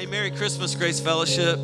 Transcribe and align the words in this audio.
Hey, 0.00 0.06
Merry 0.06 0.30
Christmas, 0.30 0.74
Grace 0.74 0.98
Fellowship. 0.98 1.60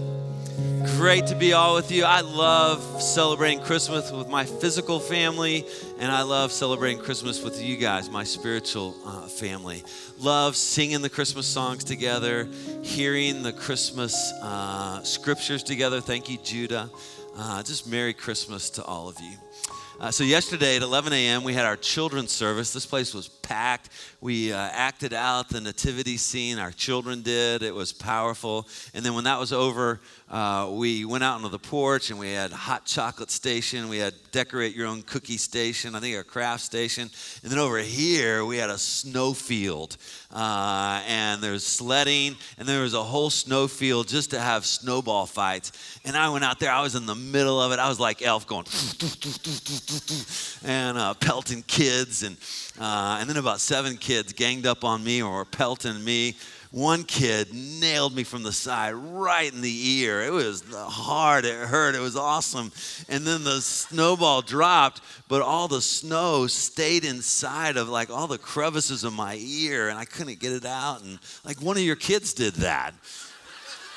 Great 0.99 1.27
to 1.29 1.35
be 1.35 1.55
all 1.55 1.75
with 1.75 1.91
you. 1.91 2.05
I 2.05 2.21
love 2.21 3.01
celebrating 3.01 3.61
Christmas 3.61 4.13
with 4.13 4.29
my 4.29 4.45
physical 4.45 5.01
family, 5.01 5.65
and 5.99 6.13
I 6.13 6.21
love 6.21 6.53
celebrating 6.53 6.99
Christmas 6.99 7.43
with 7.43 7.63
you 7.63 7.79
guys, 7.79 8.11
my 8.11 8.25
spiritual 8.25 8.95
uh, 9.07 9.23
family. 9.23 9.83
Love 10.19 10.55
singing 10.55 11.01
the 11.01 11.09
Christmas 11.09 11.47
songs 11.47 11.83
together, 11.83 12.47
hearing 12.83 13.43
the 13.43 13.55
Christmas 13.55 14.15
uh, 14.43 15.03
scriptures 15.03 15.63
together. 15.63 16.03
Thank 16.03 16.29
you, 16.29 16.37
Judah. 16.37 16.91
Uh, 17.39 17.63
just 17.63 17.89
Merry 17.89 18.13
Christmas 18.13 18.69
to 18.69 18.85
all 18.85 19.09
of 19.09 19.19
you. 19.19 19.33
Uh, 19.99 20.11
so, 20.11 20.25
yesterday 20.25 20.77
at 20.77 20.83
11 20.83 21.15
a.m., 21.15 21.43
we 21.43 21.55
had 21.55 21.65
our 21.65 21.77
children's 21.77 22.33
service. 22.33 22.75
This 22.75 22.85
place 22.85 23.15
was 23.15 23.29
packed. 23.47 23.91
We 24.21 24.53
uh, 24.53 24.57
acted 24.59 25.13
out 25.13 25.49
the 25.49 25.61
nativity 25.61 26.17
scene, 26.17 26.59
our 26.59 26.73
children 26.73 27.23
did. 27.23 27.63
It 27.63 27.75
was 27.75 27.93
powerful. 27.93 28.69
And 28.93 29.05
then, 29.05 29.15
when 29.15 29.25
that 29.25 29.39
was 29.39 29.53
over, 29.53 30.01
uh, 30.29 30.69
we 30.73 31.05
went 31.05 31.23
out 31.23 31.37
onto 31.37 31.49
the 31.49 31.59
porch 31.59 32.11
and 32.11 32.19
we 32.19 32.33
had 32.33 32.51
hot 32.51 32.85
chocolate 32.85 33.31
station. 33.31 33.89
We 33.89 33.99
had 33.99 34.15
decorate 34.33 34.75
your 34.75 34.89
own 34.89 35.03
cookie 35.03 35.37
station. 35.37 35.95
I 35.95 36.01
think 36.01 36.17
a 36.17 36.25
craft 36.25 36.65
station. 36.65 37.09
And 37.43 37.53
then 37.53 37.59
over 37.61 37.79
here 37.79 38.45
we 38.45 38.57
had 38.57 38.69
a 38.69 38.79
snow 38.79 39.33
field, 39.33 39.97
uh, 40.33 41.03
and 41.07 41.41
there's 41.41 41.65
sledding, 41.65 42.37
and 42.59 42.67
there 42.69 42.83
was 42.83 42.95
a 42.95 43.03
whole 43.03 43.31
snow 43.31 43.69
field 43.69 44.09
just 44.09 44.31
to 44.31 44.41
have 44.41 44.67
snowball 44.67 45.27
fights. 45.27 46.01
And 46.05 46.17
I 46.17 46.29
went 46.31 46.45
out 46.45 46.59
there. 46.59 46.73
I 46.73 46.83
was 46.83 46.97
in 46.97 47.07
the 47.07 47.15
middle 47.15 47.63
of 47.63 47.73
it. 47.73 47.79
I 47.79 47.89
was 47.89 48.01
like 48.01 48.21
Elf 48.23 48.47
going 48.47 48.67
and 50.65 50.99
uh, 50.99 51.15
pelting 51.15 51.63
kids, 51.63 52.25
and 52.25 52.37
uh, 52.79 53.19
and 53.21 53.31
then 53.31 53.36
about 53.39 53.61
seven 53.61 53.97
kids 53.97 54.33
ganged 54.33 54.67
up 54.67 54.85
on 54.85 55.03
me 55.05 55.23
or 55.23 55.45
pelting 55.45 56.03
me 56.05 56.35
one 56.77 57.05
kid 57.05 57.55
nailed 57.55 58.15
me 58.15 58.23
from 58.23 58.43
the 58.43 58.53
side 58.53 58.93
right 58.93 59.51
in 59.51 59.63
the 59.63 59.89
ear. 60.01 60.21
It 60.21 60.31
was 60.31 60.63
hard, 60.75 61.47
it 61.47 61.55
hurt, 61.55 61.95
it 61.95 62.01
was 62.01 62.17
awesome. 62.17 62.71
And 63.09 63.27
then 63.27 63.45
the 63.45 63.63
snowball 63.63 64.43
dropped, 64.43 65.01
but 65.27 65.41
all 65.41 65.69
the 65.69 65.81
snow 65.81 66.47
stayed 66.47 67.07
inside 67.07 67.79
of 67.79 67.89
like 67.89 68.11
all 68.11 68.27
the 68.27 68.37
crevices 68.37 69.05
of 69.05 69.15
my 69.15 69.37
ear, 69.41 69.89
and 69.89 69.99
I 69.99 70.05
couldn't 70.05 70.39
get 70.39 70.53
it 70.53 70.67
out. 70.67 71.03
And 71.03 71.19
like 71.47 71.63
one 71.63 71.79
of 71.79 71.83
your 71.83 71.97
kids 71.97 72.35
did 72.35 72.53
that. 72.57 72.93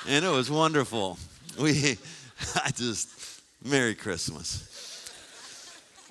And 0.07 0.23
it 0.23 0.31
was 0.31 0.49
wonderful. 0.49 1.17
We, 1.59 1.97
I 2.63 2.71
just, 2.71 3.09
Merry 3.61 3.93
Christmas. 3.93 4.78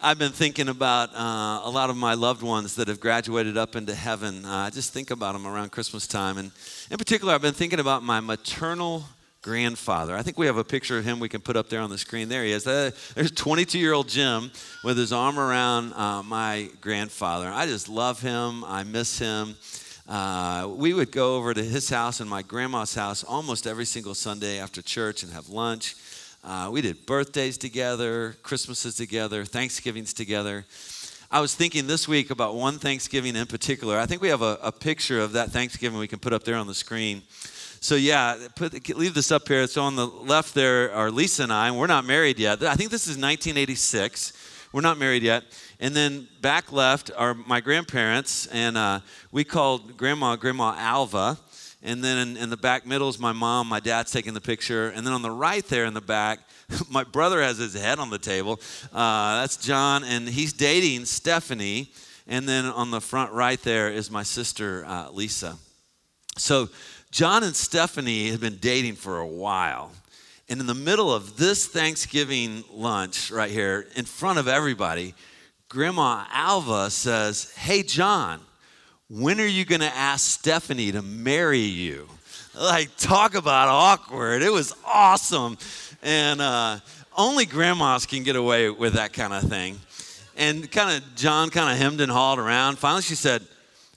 I've 0.00 0.18
been 0.18 0.30
thinking 0.30 0.68
about 0.68 1.12
uh, 1.12 1.62
a 1.64 1.70
lot 1.70 1.90
of 1.90 1.96
my 1.96 2.14
loved 2.14 2.40
ones 2.40 2.76
that 2.76 2.86
have 2.86 3.00
graduated 3.00 3.56
up 3.56 3.74
into 3.74 3.96
heaven. 3.96 4.44
Uh, 4.44 4.48
I 4.48 4.70
just 4.70 4.92
think 4.92 5.10
about 5.10 5.32
them 5.32 5.44
around 5.44 5.72
Christmas 5.72 6.06
time. 6.06 6.38
And 6.38 6.52
in 6.88 6.98
particular, 6.98 7.34
I've 7.34 7.42
been 7.42 7.52
thinking 7.52 7.80
about 7.80 8.04
my 8.04 8.20
maternal 8.20 9.02
grandfather. 9.42 10.14
I 10.14 10.22
think 10.22 10.38
we 10.38 10.46
have 10.46 10.56
a 10.56 10.62
picture 10.62 10.98
of 10.98 11.04
him 11.04 11.18
we 11.18 11.28
can 11.28 11.40
put 11.40 11.56
up 11.56 11.68
there 11.68 11.80
on 11.80 11.90
the 11.90 11.98
screen. 11.98 12.28
There 12.28 12.44
he 12.44 12.52
is. 12.52 12.64
Uh, 12.64 12.92
there's 13.16 13.32
22 13.32 13.76
year 13.76 13.92
old 13.92 14.08
Jim 14.08 14.52
with 14.84 14.96
his 14.96 15.12
arm 15.12 15.36
around 15.36 15.92
uh, 15.94 16.22
my 16.22 16.70
grandfather. 16.80 17.48
I 17.48 17.66
just 17.66 17.88
love 17.88 18.20
him. 18.20 18.62
I 18.64 18.84
miss 18.84 19.18
him. 19.18 19.56
Uh, 20.08 20.70
we 20.76 20.94
would 20.94 21.10
go 21.10 21.36
over 21.36 21.52
to 21.52 21.62
his 21.62 21.90
house 21.90 22.20
and 22.20 22.30
my 22.30 22.42
grandma's 22.42 22.94
house 22.94 23.24
almost 23.24 23.66
every 23.66 23.84
single 23.84 24.14
Sunday 24.14 24.60
after 24.60 24.80
church 24.80 25.24
and 25.24 25.32
have 25.32 25.48
lunch. 25.48 25.96
Uh, 26.48 26.70
we 26.72 26.80
did 26.80 27.04
birthdays 27.04 27.58
together, 27.58 28.34
Christmases 28.42 28.96
together, 28.96 29.44
Thanksgivings 29.44 30.14
together. 30.14 30.64
I 31.30 31.40
was 31.40 31.54
thinking 31.54 31.86
this 31.86 32.08
week 32.08 32.30
about 32.30 32.54
one 32.54 32.78
Thanksgiving 32.78 33.36
in 33.36 33.44
particular. 33.44 33.98
I 33.98 34.06
think 34.06 34.22
we 34.22 34.28
have 34.28 34.40
a, 34.40 34.58
a 34.62 34.72
picture 34.72 35.20
of 35.20 35.32
that 35.32 35.50
Thanksgiving 35.50 35.98
we 35.98 36.08
can 36.08 36.18
put 36.18 36.32
up 36.32 36.44
there 36.44 36.56
on 36.56 36.66
the 36.66 36.74
screen. 36.74 37.20
So 37.80 37.96
yeah, 37.96 38.48
put, 38.56 38.88
leave 38.96 39.12
this 39.12 39.30
up 39.30 39.46
here. 39.46 39.66
So 39.66 39.82
on 39.82 39.94
the 39.94 40.06
left 40.06 40.54
there 40.54 40.90
are 40.94 41.10
Lisa 41.10 41.42
and 41.42 41.52
I, 41.52 41.68
and 41.68 41.76
we're 41.76 41.86
not 41.86 42.06
married 42.06 42.38
yet. 42.38 42.62
I 42.62 42.76
think 42.76 42.90
this 42.90 43.02
is 43.02 43.18
1986. 43.18 44.32
We're 44.72 44.80
not 44.80 44.96
married 44.96 45.24
yet. 45.24 45.44
And 45.80 45.94
then 45.94 46.28
back 46.40 46.72
left 46.72 47.10
are 47.14 47.34
my 47.34 47.60
grandparents, 47.60 48.46
and 48.46 48.78
uh, 48.78 49.00
we 49.32 49.44
called 49.44 49.98
Grandma 49.98 50.36
Grandma 50.36 50.74
Alva. 50.78 51.36
And 51.82 52.02
then 52.02 52.28
in, 52.28 52.36
in, 52.36 52.50
the 52.50 52.56
back 52.56 52.86
middle 52.86 53.08
is 53.08 53.20
my 53.20 53.32
mom. 53.32 53.68
My 53.68 53.78
dad's 53.78 54.10
taking 54.10 54.34
the 54.34 54.40
picture. 54.40 54.88
And 54.88 55.06
then 55.06 55.12
on 55.12 55.22
the 55.22 55.30
right 55.30 55.64
there 55.66 55.84
in 55.84 55.94
the 55.94 56.00
back, 56.00 56.40
my 56.90 57.04
brother 57.04 57.40
has 57.40 57.58
his 57.58 57.74
head 57.74 57.98
on 57.98 58.10
the 58.10 58.18
table. 58.18 58.60
Uh, 58.92 59.40
that's 59.40 59.56
John, 59.56 60.02
and 60.02 60.28
he's 60.28 60.52
dating 60.52 61.04
Stephanie. 61.04 61.92
And 62.26 62.48
then 62.48 62.66
on 62.66 62.90
the 62.90 63.00
front 63.00 63.32
right 63.32 63.60
there 63.62 63.90
is 63.90 64.10
my 64.10 64.22
sister, 64.22 64.84
uh, 64.86 65.10
Lisa. 65.10 65.56
So 66.36 66.68
John 67.10 67.42
and 67.42 67.56
Stephanie 67.56 68.30
have 68.30 68.40
been 68.40 68.58
dating 68.58 68.96
for 68.96 69.18
a 69.18 69.26
while. 69.26 69.92
And 70.48 70.60
in 70.60 70.66
the 70.66 70.74
middle 70.74 71.12
of 71.12 71.36
this 71.36 71.66
Thanksgiving 71.66 72.64
lunch 72.72 73.30
right 73.30 73.50
here, 73.50 73.86
in 73.96 74.04
front 74.04 74.38
of 74.38 74.48
everybody, 74.48 75.14
Grandma 75.68 76.24
Alva 76.32 76.90
says, 76.90 77.52
Hey, 77.54 77.82
John, 77.82 78.40
when 79.08 79.40
are 79.40 79.46
you 79.46 79.64
going 79.64 79.80
to 79.80 79.94
ask 79.94 80.38
Stephanie 80.38 80.92
to 80.92 81.00
marry 81.00 81.60
you? 81.60 82.08
Like, 82.54 82.90
talk 82.98 83.34
about 83.34 83.68
awkward. 83.68 84.42
It 84.42 84.52
was 84.52 84.74
awesome. 84.84 85.56
And 86.02 86.40
uh, 86.40 86.80
only 87.16 87.46
grandmas 87.46 88.04
can 88.04 88.22
get 88.22 88.36
away 88.36 88.68
with 88.68 88.94
that 88.94 89.14
kind 89.14 89.32
of 89.32 89.44
thing. 89.44 89.78
And 90.36 90.70
kind 90.70 90.96
of, 90.96 91.16
John 91.16 91.48
kind 91.48 91.72
of 91.72 91.78
hemmed 91.78 92.00
and 92.00 92.12
hawed 92.12 92.38
around. 92.38 92.78
Finally, 92.78 93.02
she 93.02 93.14
said, 93.14 93.42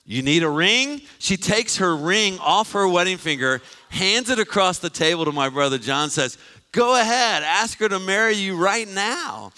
You 0.05 0.21
need 0.21 0.43
a 0.43 0.49
ring? 0.49 1.01
She 1.19 1.35
takes 1.35 1.77
her 1.77 1.95
ring 1.95 2.39
off 2.39 2.71
her 2.71 2.87
wedding 2.87 3.17
finger, 3.17 3.61
hands 3.89 4.29
it 4.29 4.39
across 4.39 4.79
the 4.79 4.89
table 4.89 5.25
to 5.25 5.31
my 5.31 5.49
brother 5.49 5.77
John, 5.77 6.09
says, 6.09 6.37
Go 6.71 6.99
ahead, 6.99 7.43
ask 7.43 7.77
her 7.79 7.89
to 7.89 7.99
marry 7.99 8.35
you 8.35 8.55
right 8.55 8.87
now. 8.87 9.51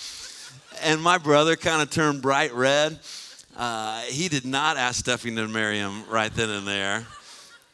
And 0.82 1.02
my 1.02 1.20
brother 1.20 1.56
kind 1.56 1.82
of 1.82 1.92
turned 1.92 2.24
bright 2.24 2.54
red. 2.54 3.00
Uh, 3.56 4.02
he 4.02 4.30
did 4.30 4.46
not 4.46 4.78
ask 4.78 5.00
Stephanie 5.00 5.36
to 5.36 5.48
marry 5.48 5.78
him 5.78 6.04
right 6.10 6.34
then 6.34 6.50
and 6.50 6.68
there. 6.68 7.06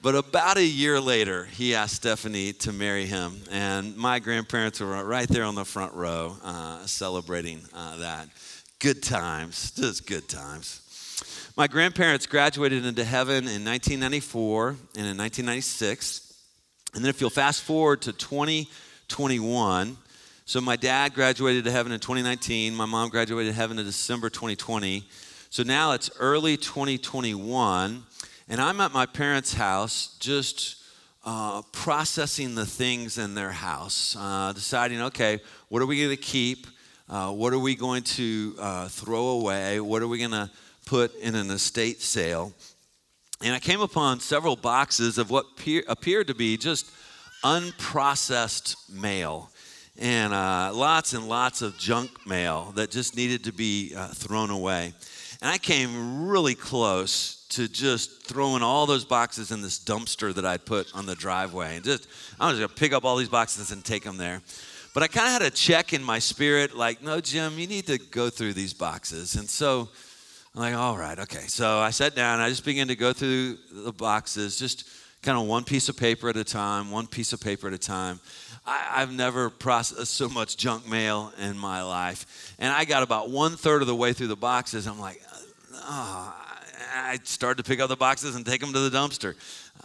But 0.02 0.16
about 0.16 0.58
a 0.58 0.64
year 0.64 1.00
later, 1.00 1.46
he 1.46 1.76
asked 1.76 1.96
Stephanie 1.96 2.54
to 2.54 2.72
marry 2.72 3.06
him. 3.06 3.42
And 3.52 3.98
my 3.98 4.20
grandparents 4.20 4.80
were 4.80 5.04
right 5.04 5.28
there 5.28 5.44
on 5.44 5.56
the 5.56 5.66
front 5.66 5.94
row 5.94 6.38
uh, 6.44 6.86
celebrating 6.86 7.62
uh, 7.74 7.98
that. 7.98 8.30
Good 8.80 9.04
times, 9.04 9.72
just 9.72 10.08
good 10.08 10.30
times. 10.30 10.82
My 11.58 11.68
grandparents 11.68 12.26
graduated 12.28 12.86
into 12.86 13.04
heaven 13.04 13.40
in 13.40 13.66
1994 13.66 14.70
and 14.70 14.78
in 14.78 15.18
1996. 15.18 16.34
And 16.94 17.04
then 17.04 17.10
if 17.10 17.20
you'll 17.20 17.30
fast 17.30 17.62
forward 17.64 18.02
to 18.04 18.14
2021, 18.14 19.98
so 20.46 20.62
my 20.62 20.78
dad 20.78 21.14
graduated 21.14 21.66
to 21.66 21.72
heaven 21.72 21.92
in 21.92 22.00
2019, 22.00 22.74
my 22.74 22.86
mom 22.86 23.10
graduated 23.10 23.54
to 23.54 23.58
heaven 23.58 23.78
in 23.78 23.86
December 23.86 24.30
2020. 24.30 25.04
So 25.52 25.64
now 25.64 25.94
it's 25.94 26.12
early 26.20 26.58
2021, 26.58 28.04
and 28.50 28.62
I'm 28.62 28.80
at 28.82 28.94
my 28.94 29.08
parents' 29.08 29.52
house 29.52 30.16
just 30.20 30.84
uh, 31.26 31.64
processing 31.72 32.54
the 32.54 32.68
things 32.68 33.18
in 33.18 33.34
their 33.34 33.50
house, 33.50 34.16
uh, 34.20 34.54
deciding, 34.54 35.02
okay, 35.02 35.40
what 35.70 35.82
are 35.82 35.88
we 35.88 35.98
going 35.98 36.16
to 36.16 36.22
keep? 36.22 36.68
Uh, 37.10 37.32
what 37.32 37.52
are 37.52 37.58
we 37.58 37.74
going 37.74 38.04
to 38.04 38.56
uh, 38.60 38.88
throw 38.90 39.30
away? 39.30 39.80
What 39.80 40.04
are 40.04 40.08
we 40.08 40.20
going 40.20 40.30
to 40.30 40.52
put 40.86 41.16
in 41.16 41.34
an 41.34 41.50
estate 41.50 42.00
sale? 42.00 42.54
And 43.42 43.56
I 43.56 43.60
came 43.60 43.82
upon 43.82 44.20
several 44.20 44.56
boxes 44.56 45.18
of 45.18 45.32
what 45.32 45.58
pe- 45.58 45.82
appeared 45.88 46.28
to 46.28 46.36
be 46.36 46.58
just 46.58 46.86
unprocessed 47.44 48.76
mail 48.88 49.50
and 49.98 50.32
uh, 50.32 50.72
lots 50.74 51.14
and 51.14 51.28
lots 51.28 51.64
of 51.64 51.76
junk 51.78 52.12
mail 52.28 52.72
that 52.76 52.92
just 52.92 53.16
needed 53.16 53.44
to 53.46 53.52
be 53.52 53.94
uh, 53.96 54.10
thrown 54.10 54.52
away. 54.52 54.94
And 55.42 55.50
I 55.50 55.58
came 55.58 56.28
really 56.28 56.56
close 56.56 57.46
to 57.50 57.68
just 57.68 58.24
throwing 58.24 58.62
all 58.62 58.86
those 58.86 59.06
boxes 59.06 59.52
in 59.52 59.62
this 59.62 59.80
dumpster 59.80 60.34
that 60.36 60.46
I'd 60.46 60.66
put 60.66 60.94
on 60.94 61.06
the 61.06 61.16
driveway. 61.16 61.78
And 61.78 61.86
just, 61.86 62.08
I 62.40 62.50
was 62.50 62.60
gonna 62.60 62.70
pick 62.70 62.94
up 62.94 63.06
all 63.06 63.16
these 63.16 63.30
boxes 63.30 63.72
and 63.72 63.84
take 63.84 64.04
them 64.04 64.18
there. 64.18 64.42
But 64.94 65.04
I 65.04 65.08
kind 65.08 65.28
of 65.28 65.34
had 65.34 65.42
a 65.44 65.50
check 65.50 65.94
in 65.94 66.04
my 66.04 66.20
spirit, 66.20 66.76
like, 66.76 67.02
no, 67.02 67.22
Jim, 67.22 67.58
you 67.58 67.68
need 67.68 67.88
to 67.88 67.98
go 67.98 68.30
through 68.30 68.54
these 68.54 68.74
boxes. 68.74 69.36
And 69.36 69.50
so 69.50 69.90
I'm 70.54 70.62
like, 70.62 70.74
all 70.74 70.98
right, 70.98 71.18
okay. 71.20 71.48
So 71.48 71.80
I 71.80 71.92
sat 71.92 72.16
down, 72.16 72.40
I 72.40 72.50
just 72.50 72.66
began 72.66 72.88
to 72.88 72.96
go 72.96 73.14
through 73.14 73.58
the 73.72 73.94
boxes, 73.94 74.58
just 74.58 74.90
kind 75.22 75.38
of 75.38 75.46
one 75.48 75.64
piece 75.64 75.90
of 75.90 75.98
paper 75.98 76.30
at 76.30 76.38
a 76.38 76.44
time, 76.44 76.92
one 76.92 77.08
piece 77.08 77.34
of 77.34 77.42
paper 77.42 77.68
at 77.68 77.74
a 77.74 77.78
time. 77.78 78.20
I, 78.66 79.00
have 79.00 79.12
never 79.12 79.50
processed 79.50 80.14
so 80.14 80.30
much 80.30 80.56
junk 80.58 80.88
mail 80.88 81.34
in 81.40 81.58
my 81.58 81.82
life. 81.82 82.56
And 82.60 82.72
I 82.72 82.86
got 82.86 83.04
about 83.04 83.30
one 83.30 83.56
third 83.58 83.82
of 83.82 83.88
the 83.88 83.96
way 83.96 84.14
through 84.14 84.28
the 84.28 84.36
boxes. 84.36 84.88
I'm 84.88 85.00
like, 85.00 85.22
oh, 85.82 86.36
I 86.96 87.20
started 87.24 87.64
to 87.64 87.70
pick 87.70 87.80
up 87.80 87.90
the 87.90 87.96
boxes 87.96 88.36
and 88.36 88.46
take 88.46 88.62
them 88.62 88.74
to 88.74 88.80
the 88.80 88.96
dumpster. 88.96 89.36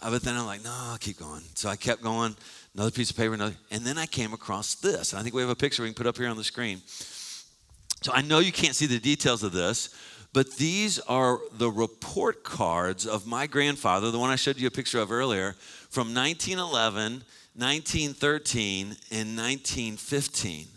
Uh, 0.01 0.11
but 0.11 0.21
then 0.21 0.35
I'm 0.35 0.45
like, 0.45 0.63
no, 0.63 0.71
I'll 0.73 0.97
keep 0.97 1.19
going. 1.19 1.41
So 1.55 1.69
I 1.69 1.75
kept 1.75 2.01
going, 2.01 2.35
another 2.73 2.91
piece 2.91 3.09
of 3.09 3.17
paper, 3.17 3.33
another, 3.33 3.55
and 3.71 3.83
then 3.83 3.97
I 3.97 4.05
came 4.05 4.33
across 4.33 4.75
this. 4.75 5.13
I 5.13 5.21
think 5.21 5.35
we 5.35 5.41
have 5.41 5.49
a 5.49 5.55
picture 5.55 5.83
we 5.83 5.89
can 5.89 5.95
put 5.95 6.07
up 6.07 6.17
here 6.17 6.27
on 6.27 6.37
the 6.37 6.43
screen. 6.43 6.81
So 6.85 8.11
I 8.13 8.21
know 8.21 8.39
you 8.39 8.51
can't 8.51 8.75
see 8.75 8.85
the 8.85 8.99
details 8.99 9.43
of 9.43 9.51
this, 9.51 9.89
But 10.35 10.57
these 10.57 10.99
are 10.99 11.39
the 11.53 11.71
report 11.71 12.43
cards 12.43 13.07
of 13.07 13.25
my 13.25 13.47
grandfather, 13.47 14.11
the 14.11 14.19
one 14.19 14.31
I 14.31 14.35
showed 14.35 14.57
you 14.57 14.67
a 14.67 14.69
picture 14.69 14.99
of 14.99 15.09
earlier, 15.09 15.55
from 15.89 16.13
1911, 16.13 17.23
1913, 17.55 18.85
and 19.11 19.37
1915. 19.37 20.67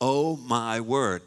Oh 0.00 0.36
my 0.38 0.80
word. 0.80 1.20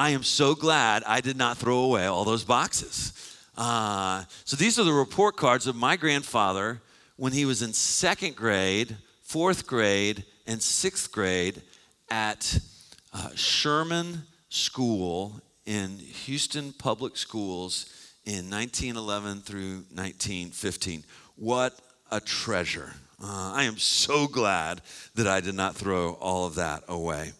I 0.00 0.10
am 0.12 0.22
so 0.22 0.54
glad 0.54 1.04
I 1.04 1.20
did 1.20 1.36
not 1.36 1.58
throw 1.58 1.80
away 1.80 2.06
all 2.06 2.24
those 2.24 2.42
boxes. 2.42 3.12
Uh, 3.54 4.24
so 4.46 4.56
these 4.56 4.78
are 4.78 4.84
the 4.84 4.94
report 4.94 5.36
cards 5.36 5.66
of 5.66 5.76
my 5.76 5.96
grandfather 5.96 6.80
when 7.16 7.34
he 7.34 7.44
was 7.44 7.60
in 7.60 7.74
second 7.74 8.34
grade, 8.34 8.96
fourth 9.20 9.66
grade, 9.66 10.24
and 10.46 10.62
sixth 10.62 11.12
grade 11.12 11.60
at 12.08 12.58
uh, 13.12 13.28
Sherman 13.34 14.22
School 14.48 15.38
in 15.66 15.98
Houston 15.98 16.72
Public 16.72 17.18
Schools 17.18 17.84
in 18.24 18.48
1911 18.48 19.42
through 19.42 19.84
1915. 19.92 21.04
What 21.36 21.78
a 22.10 22.20
treasure. 22.20 22.94
Uh, 23.22 23.52
I 23.54 23.64
am 23.64 23.76
so 23.76 24.26
glad 24.26 24.80
that 25.14 25.26
I 25.26 25.40
did 25.40 25.54
not 25.54 25.76
throw 25.76 26.14
all 26.14 26.46
of 26.46 26.54
that 26.54 26.84
away. 26.88 27.32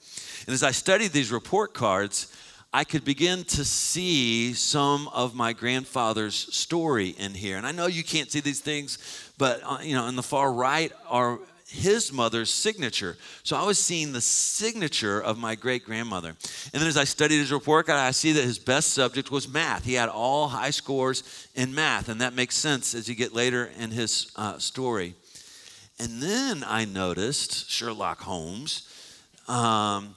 And 0.47 0.55
as 0.55 0.63
I 0.63 0.73
studied 0.73 1.13
these 1.13 1.33
report 1.33 1.73
cards, 1.73 2.31
I 2.73 2.85
could 2.85 3.05
begin 3.05 3.43
to 3.45 3.65
see 3.65 4.55
some 4.55 5.09
of 5.09 5.35
my 5.35 5.53
grandfather's 5.53 6.37
story 6.55 7.09
in 7.09 7.35
here. 7.35 7.57
And 7.57 7.67
I 7.67 7.73
know 7.73 7.87
you 7.87 8.05
can't 8.05 8.31
see 8.31 8.39
these 8.39 8.61
things, 8.61 8.99
but 9.39 9.61
uh, 9.65 9.79
you 9.83 9.97
know, 9.97 10.07
in 10.07 10.15
the 10.15 10.23
far 10.23 10.53
right 10.53 10.93
are 11.09 11.41
his 11.67 12.13
mother's 12.13 12.53
signature. 12.53 13.17
So 13.43 13.57
I 13.57 13.65
was 13.65 13.79
seeing 13.79 14.13
the 14.13 14.21
signature 14.21 15.21
of 15.21 15.37
my 15.37 15.57
great 15.57 15.85
grandmother. 15.85 16.29
And 16.29 16.81
then 16.81 16.87
as 16.87 16.97
I 16.97 17.05
studied 17.05 17.39
his 17.39 17.51
report 17.51 17.89
I 17.89 18.13
see 18.13 18.33
that 18.33 18.45
his 18.45 18.59
best 18.59 18.93
subject 18.93 19.33
was 19.33 19.49
math. 19.49 19.85
He 19.85 19.95
had 19.95 20.09
all 20.09 20.49
high 20.49 20.71
scores 20.71 21.49
in 21.57 21.75
math, 21.75 22.09
and 22.09 22.21
that 22.21 22.35
makes 22.35 22.57
sense 22.57 22.95
as 22.95 23.09
you 23.09 23.17
get 23.17 23.33
later 23.33 23.71
in 23.79 23.91
his 23.91 24.31
uh, 24.37 24.59
story. 24.59 25.15
And 25.99 26.23
then 26.23 26.65
I 26.65 26.85
noticed 26.85 27.69
Sherlock 27.69 28.21
Holmes. 28.21 28.89
Um, 29.49 30.17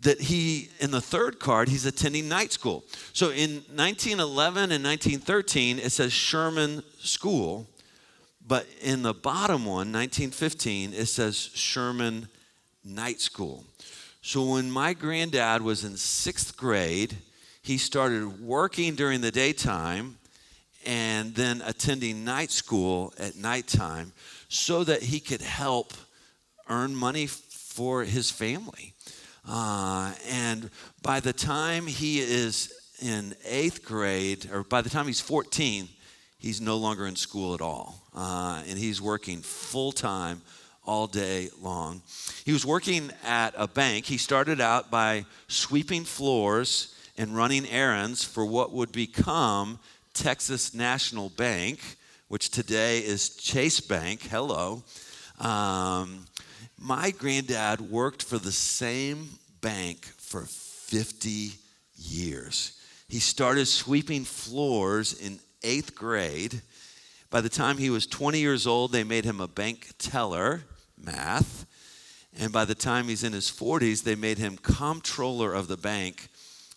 that 0.00 0.20
he, 0.20 0.68
in 0.80 0.90
the 0.90 1.00
third 1.00 1.40
card, 1.40 1.68
he's 1.68 1.86
attending 1.86 2.28
night 2.28 2.52
school. 2.52 2.84
So 3.12 3.30
in 3.30 3.62
1911 3.74 4.70
and 4.70 4.84
1913, 4.84 5.78
it 5.78 5.90
says 5.90 6.12
Sherman 6.12 6.82
School, 7.00 7.66
but 8.46 8.66
in 8.80 9.02
the 9.02 9.14
bottom 9.14 9.64
one, 9.64 9.92
1915, 9.92 10.94
it 10.94 11.06
says 11.06 11.50
Sherman 11.54 12.28
Night 12.84 13.20
School. 13.20 13.64
So 14.22 14.44
when 14.44 14.70
my 14.70 14.94
granddad 14.94 15.62
was 15.62 15.84
in 15.84 15.96
sixth 15.96 16.56
grade, 16.56 17.16
he 17.62 17.76
started 17.76 18.40
working 18.40 18.94
during 18.94 19.20
the 19.20 19.30
daytime 19.30 20.16
and 20.86 21.34
then 21.34 21.62
attending 21.66 22.24
night 22.24 22.50
school 22.50 23.12
at 23.18 23.36
nighttime 23.36 24.12
so 24.48 24.84
that 24.84 25.02
he 25.02 25.20
could 25.20 25.42
help 25.42 25.92
earn 26.68 26.94
money 26.94 27.26
for 27.26 28.04
his 28.04 28.30
family. 28.30 28.94
Uh, 29.48 30.12
and 30.28 30.70
by 31.02 31.20
the 31.20 31.32
time 31.32 31.86
he 31.86 32.20
is 32.20 32.74
in 33.00 33.34
eighth 33.46 33.84
grade, 33.84 34.48
or 34.52 34.62
by 34.62 34.82
the 34.82 34.90
time 34.90 35.06
he's 35.06 35.20
14, 35.20 35.88
he's 36.38 36.60
no 36.60 36.76
longer 36.76 37.06
in 37.06 37.16
school 37.16 37.54
at 37.54 37.60
all. 37.60 38.02
Uh, 38.14 38.62
and 38.68 38.78
he's 38.78 39.00
working 39.00 39.40
full 39.40 39.92
time 39.92 40.42
all 40.84 41.06
day 41.06 41.48
long. 41.60 42.02
He 42.44 42.52
was 42.52 42.66
working 42.66 43.10
at 43.24 43.54
a 43.56 43.66
bank. 43.66 44.06
He 44.06 44.18
started 44.18 44.60
out 44.60 44.90
by 44.90 45.24
sweeping 45.46 46.04
floors 46.04 46.94
and 47.16 47.36
running 47.36 47.66
errands 47.68 48.24
for 48.24 48.44
what 48.44 48.72
would 48.72 48.92
become 48.92 49.78
Texas 50.14 50.74
National 50.74 51.30
Bank, 51.30 51.80
which 52.28 52.50
today 52.50 52.98
is 52.98 53.30
Chase 53.30 53.80
Bank. 53.80 54.22
Hello. 54.22 54.82
Um, 55.38 56.24
my 56.78 57.10
granddad 57.10 57.80
worked 57.80 58.22
for 58.22 58.38
the 58.38 58.52
same 58.52 59.28
bank 59.60 60.06
for 60.16 60.42
50 60.42 61.52
years. 61.96 62.72
He 63.08 63.18
started 63.18 63.66
sweeping 63.66 64.24
floors 64.24 65.12
in 65.12 65.40
eighth 65.62 65.94
grade. 65.94 66.62
By 67.30 67.40
the 67.40 67.48
time 67.48 67.78
he 67.78 67.90
was 67.90 68.06
20 68.06 68.38
years 68.38 68.66
old, 68.66 68.92
they 68.92 69.04
made 69.04 69.24
him 69.24 69.40
a 69.40 69.48
bank 69.48 69.92
teller, 69.98 70.62
math. 70.96 71.66
And 72.38 72.52
by 72.52 72.64
the 72.64 72.74
time 72.74 73.08
he's 73.08 73.24
in 73.24 73.32
his 73.32 73.50
40s, 73.50 74.04
they 74.04 74.14
made 74.14 74.38
him 74.38 74.56
comptroller 74.56 75.52
of 75.52 75.66
the 75.66 75.76
bank 75.76 76.28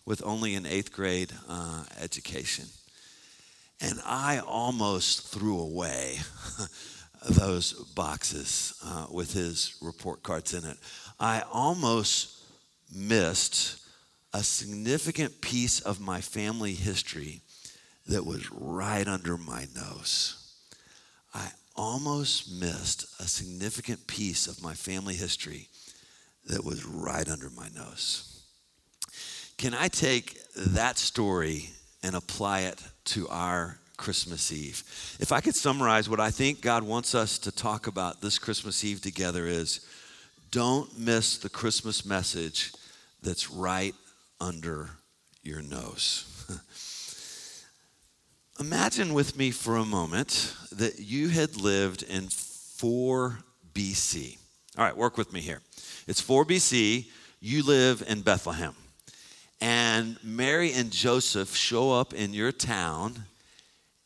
with 0.04 0.22
only 0.24 0.54
an 0.54 0.66
eighth 0.66 0.92
grade 0.92 1.32
uh, 1.48 1.84
education. 2.00 2.64
And 3.80 4.00
I 4.04 4.38
almost 4.38 5.28
threw 5.28 5.60
away 5.60 6.18
those 7.28 7.72
boxes 7.94 8.74
uh, 8.84 9.06
with 9.10 9.32
his 9.32 9.76
report 9.80 10.22
cards 10.22 10.54
in 10.54 10.64
it. 10.64 10.76
I 11.20 11.42
almost 11.52 12.38
missed 12.94 13.78
a 14.32 14.42
significant 14.42 15.40
piece 15.40 15.80
of 15.80 16.00
my 16.00 16.20
family 16.20 16.72
history 16.72 17.42
that 18.06 18.24
was 18.24 18.50
right 18.50 19.06
under 19.06 19.36
my 19.36 19.66
nose. 19.74 20.38
I 21.34 21.50
almost 21.76 22.50
missed 22.60 23.04
a 23.20 23.24
significant 23.24 24.06
piece 24.06 24.46
of 24.46 24.62
my 24.62 24.74
family 24.74 25.14
history 25.14 25.68
that 26.46 26.64
was 26.64 26.84
right 26.84 27.28
under 27.28 27.50
my 27.50 27.68
nose. 27.74 28.42
Can 29.58 29.74
I 29.74 29.88
take 29.88 30.38
that 30.56 30.98
story 30.98 31.70
and 32.02 32.16
apply 32.16 32.62
it 32.62 32.82
to 33.04 33.28
our 33.28 33.78
Christmas 34.02 34.50
Eve? 34.50 34.82
If 35.20 35.30
I 35.30 35.40
could 35.40 35.54
summarize 35.54 36.10
what 36.10 36.18
I 36.18 36.32
think 36.32 36.60
God 36.60 36.82
wants 36.82 37.14
us 37.14 37.38
to 37.38 37.52
talk 37.52 37.86
about 37.86 38.20
this 38.20 38.36
Christmas 38.36 38.82
Eve 38.82 39.00
together 39.00 39.46
is 39.46 39.86
don't 40.50 40.98
miss 40.98 41.38
the 41.38 41.48
Christmas 41.48 42.04
message 42.04 42.72
that's 43.22 43.52
right 43.52 43.94
under 44.40 44.90
your 45.44 45.62
nose. 45.62 46.24
Imagine 48.58 49.14
with 49.14 49.36
me 49.36 49.52
for 49.52 49.76
a 49.76 49.84
moment 49.84 50.52
that 50.72 50.98
you 50.98 51.28
had 51.28 51.56
lived 51.56 52.02
in 52.02 52.26
4 52.26 53.38
BC. 53.72 54.36
All 54.76 54.84
right, 54.84 54.96
work 54.96 55.16
with 55.16 55.32
me 55.32 55.40
here. 55.40 55.60
It's 56.08 56.20
4 56.20 56.44
BC. 56.44 57.06
You 57.40 57.62
live 57.62 58.02
in 58.08 58.22
Bethlehem. 58.22 58.74
And 59.60 60.18
Mary 60.24 60.72
and 60.72 60.90
Joseph 60.90 61.54
show 61.54 61.92
up 61.92 62.12
in 62.12 62.34
your 62.34 62.50
town, 62.50 63.26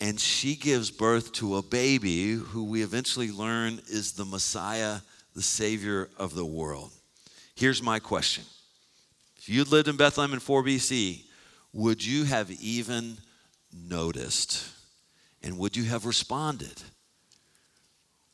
and 0.00 0.20
she 0.20 0.56
gives 0.56 0.90
birth 0.90 1.32
to 1.32 1.56
a 1.56 1.62
baby 1.62 2.32
who 2.32 2.64
we 2.64 2.82
eventually 2.82 3.30
learn 3.30 3.80
is 3.88 4.12
the 4.12 4.24
Messiah, 4.24 4.98
the 5.34 5.42
Savior 5.42 6.08
of 6.18 6.34
the 6.34 6.44
world. 6.44 6.92
Here's 7.54 7.82
my 7.82 7.98
question 7.98 8.44
if 9.38 9.48
you'd 9.48 9.68
lived 9.68 9.88
in 9.88 9.96
Bethlehem 9.96 10.34
in 10.34 10.40
4 10.40 10.62
BC, 10.64 11.22
would 11.72 12.04
you 12.04 12.24
have 12.24 12.50
even 12.50 13.16
noticed? 13.72 14.72
And 15.42 15.58
would 15.58 15.76
you 15.76 15.84
have 15.84 16.04
responded? 16.04 16.82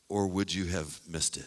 Or 0.09 0.27
would 0.27 0.55
you 0.55 0.65
have 0.67 1.01
missed 1.09 1.37
it? 1.37 1.47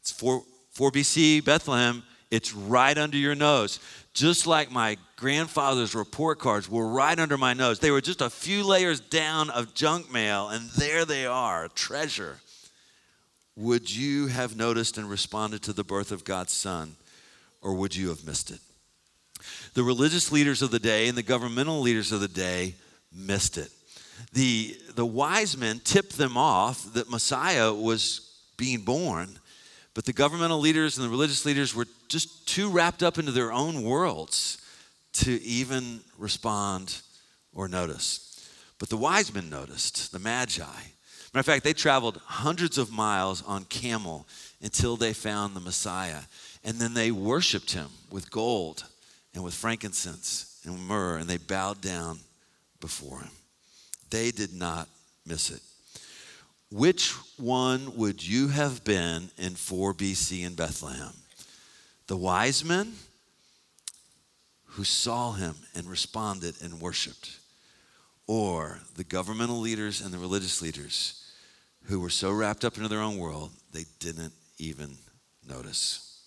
It's 0.00 0.12
4, 0.12 0.42
4 0.70 0.90
BC, 0.90 1.44
Bethlehem, 1.44 2.02
it's 2.30 2.54
right 2.54 2.96
under 2.96 3.16
your 3.16 3.34
nose. 3.34 3.80
Just 4.12 4.46
like 4.46 4.70
my 4.70 4.96
grandfather's 5.16 5.94
report 5.94 6.38
cards 6.38 6.70
were 6.70 6.88
right 6.88 7.18
under 7.18 7.36
my 7.36 7.52
nose. 7.52 7.78
They 7.78 7.90
were 7.90 8.00
just 8.00 8.20
a 8.20 8.30
few 8.30 8.64
layers 8.64 9.00
down 9.00 9.50
of 9.50 9.74
junk 9.74 10.10
mail, 10.10 10.48
and 10.48 10.70
there 10.70 11.04
they 11.04 11.26
are, 11.26 11.68
treasure. 11.68 12.38
Would 13.56 13.94
you 13.94 14.26
have 14.26 14.56
noticed 14.56 14.98
and 14.98 15.08
responded 15.08 15.62
to 15.62 15.72
the 15.72 15.84
birth 15.84 16.12
of 16.12 16.24
God's 16.24 16.52
Son? 16.52 16.96
or 17.66 17.74
would 17.74 17.96
you 17.96 18.10
have 18.10 18.24
missed 18.24 18.52
it? 18.52 18.60
The 19.74 19.82
religious 19.82 20.30
leaders 20.30 20.62
of 20.62 20.70
the 20.70 20.78
day 20.78 21.08
and 21.08 21.18
the 21.18 21.22
governmental 21.22 21.80
leaders 21.80 22.12
of 22.12 22.20
the 22.20 22.28
day 22.28 22.76
missed 23.12 23.58
it. 23.58 23.70
The, 24.32 24.76
the 24.94 25.04
wise 25.04 25.56
men 25.56 25.80
tipped 25.82 26.16
them 26.16 26.36
off 26.36 26.94
that 26.94 27.10
Messiah 27.10 27.74
was 27.74 28.32
being 28.56 28.82
born, 28.82 29.40
but 29.96 30.04
the 30.04 30.12
governmental 30.12 30.60
leaders 30.60 30.98
and 30.98 31.06
the 31.06 31.10
religious 31.10 31.46
leaders 31.46 31.74
were 31.74 31.86
just 32.06 32.46
too 32.46 32.68
wrapped 32.68 33.02
up 33.02 33.16
into 33.16 33.32
their 33.32 33.50
own 33.50 33.82
worlds 33.82 34.58
to 35.14 35.42
even 35.42 36.00
respond 36.18 37.00
or 37.54 37.66
notice. 37.66 38.46
But 38.78 38.90
the 38.90 38.98
wise 38.98 39.32
men 39.32 39.48
noticed, 39.48 40.12
the 40.12 40.18
Magi. 40.18 40.62
Matter 40.62 41.40
of 41.40 41.46
fact, 41.46 41.64
they 41.64 41.72
traveled 41.72 42.20
hundreds 42.26 42.76
of 42.76 42.92
miles 42.92 43.42
on 43.46 43.64
camel 43.64 44.26
until 44.60 44.98
they 44.98 45.14
found 45.14 45.56
the 45.56 45.60
Messiah. 45.60 46.20
And 46.62 46.78
then 46.78 46.92
they 46.92 47.10
worshiped 47.10 47.72
him 47.72 47.88
with 48.10 48.30
gold 48.30 48.84
and 49.34 49.42
with 49.42 49.54
frankincense 49.54 50.60
and 50.66 50.78
myrrh, 50.78 51.16
and 51.16 51.26
they 51.26 51.38
bowed 51.38 51.80
down 51.80 52.18
before 52.82 53.20
him. 53.20 53.32
They 54.10 54.30
did 54.30 54.52
not 54.52 54.90
miss 55.24 55.48
it. 55.48 55.62
Which 56.70 57.12
one 57.38 57.96
would 57.96 58.26
you 58.26 58.48
have 58.48 58.82
been 58.82 59.30
in 59.38 59.54
4 59.54 59.94
BC 59.94 60.44
in 60.44 60.54
Bethlehem? 60.54 61.14
The 62.08 62.16
wise 62.16 62.64
men 62.64 62.92
who 64.64 64.84
saw 64.84 65.32
him 65.32 65.54
and 65.74 65.86
responded 65.86 66.56
and 66.62 66.80
worshiped, 66.80 67.38
or 68.26 68.80
the 68.96 69.04
governmental 69.04 69.60
leaders 69.60 70.00
and 70.00 70.12
the 70.12 70.18
religious 70.18 70.60
leaders 70.60 71.22
who 71.84 72.00
were 72.00 72.10
so 72.10 72.32
wrapped 72.32 72.64
up 72.64 72.76
into 72.76 72.88
their 72.88 73.00
own 73.00 73.16
world 73.16 73.52
they 73.72 73.84
didn't 74.00 74.32
even 74.58 74.96
notice. 75.48 76.20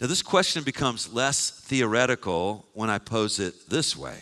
Now, 0.00 0.06
this 0.06 0.22
question 0.22 0.64
becomes 0.64 1.12
less 1.12 1.50
theoretical 1.50 2.66
when 2.74 2.90
I 2.90 2.98
pose 2.98 3.38
it 3.38 3.70
this 3.70 3.96
way 3.96 4.18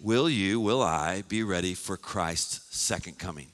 Will 0.00 0.28
you, 0.28 0.60
will 0.60 0.82
I 0.82 1.22
be 1.22 1.42
ready 1.42 1.74
for 1.74 1.96
Christ's 1.96 2.76
second 2.76 3.18
coming? 3.18 3.48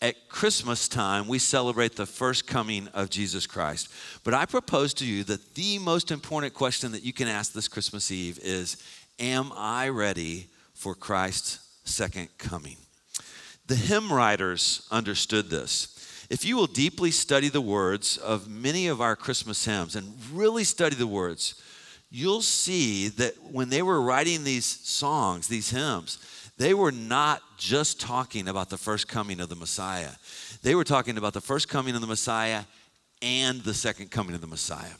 At 0.00 0.28
Christmas 0.28 0.86
time, 0.86 1.26
we 1.26 1.40
celebrate 1.40 1.96
the 1.96 2.06
first 2.06 2.46
coming 2.46 2.86
of 2.94 3.10
Jesus 3.10 3.48
Christ. 3.48 3.88
But 4.22 4.32
I 4.32 4.46
propose 4.46 4.94
to 4.94 5.04
you 5.04 5.24
that 5.24 5.56
the 5.56 5.80
most 5.80 6.12
important 6.12 6.54
question 6.54 6.92
that 6.92 7.02
you 7.02 7.12
can 7.12 7.26
ask 7.26 7.52
this 7.52 7.66
Christmas 7.66 8.12
Eve 8.12 8.38
is 8.40 8.76
Am 9.18 9.50
I 9.56 9.88
ready 9.88 10.46
for 10.72 10.94
Christ's 10.94 11.58
second 11.84 12.28
coming? 12.38 12.76
The 13.66 13.74
hymn 13.74 14.12
writers 14.12 14.86
understood 14.92 15.50
this. 15.50 16.26
If 16.30 16.44
you 16.44 16.56
will 16.56 16.68
deeply 16.68 17.10
study 17.10 17.48
the 17.48 17.60
words 17.60 18.18
of 18.18 18.48
many 18.48 18.86
of 18.86 19.00
our 19.00 19.16
Christmas 19.16 19.64
hymns 19.64 19.96
and 19.96 20.14
really 20.32 20.62
study 20.62 20.94
the 20.94 21.06
words, 21.08 21.60
you'll 22.08 22.42
see 22.42 23.08
that 23.08 23.34
when 23.50 23.68
they 23.68 23.82
were 23.82 24.00
writing 24.00 24.44
these 24.44 24.64
songs, 24.64 25.48
these 25.48 25.70
hymns, 25.70 26.18
they 26.56 26.72
were 26.72 26.92
not 26.92 27.42
just 27.58 28.00
talking 28.00 28.48
about 28.48 28.70
the 28.70 28.78
first 28.78 29.08
coming 29.08 29.40
of 29.40 29.48
the 29.48 29.56
Messiah. 29.56 30.12
They 30.62 30.74
were 30.74 30.84
talking 30.84 31.18
about 31.18 31.34
the 31.34 31.40
first 31.40 31.68
coming 31.68 31.94
of 31.94 32.00
the 32.00 32.06
Messiah 32.06 32.62
and 33.20 33.60
the 33.62 33.74
second 33.74 34.10
coming 34.10 34.34
of 34.34 34.40
the 34.40 34.46
Messiah. 34.46 34.94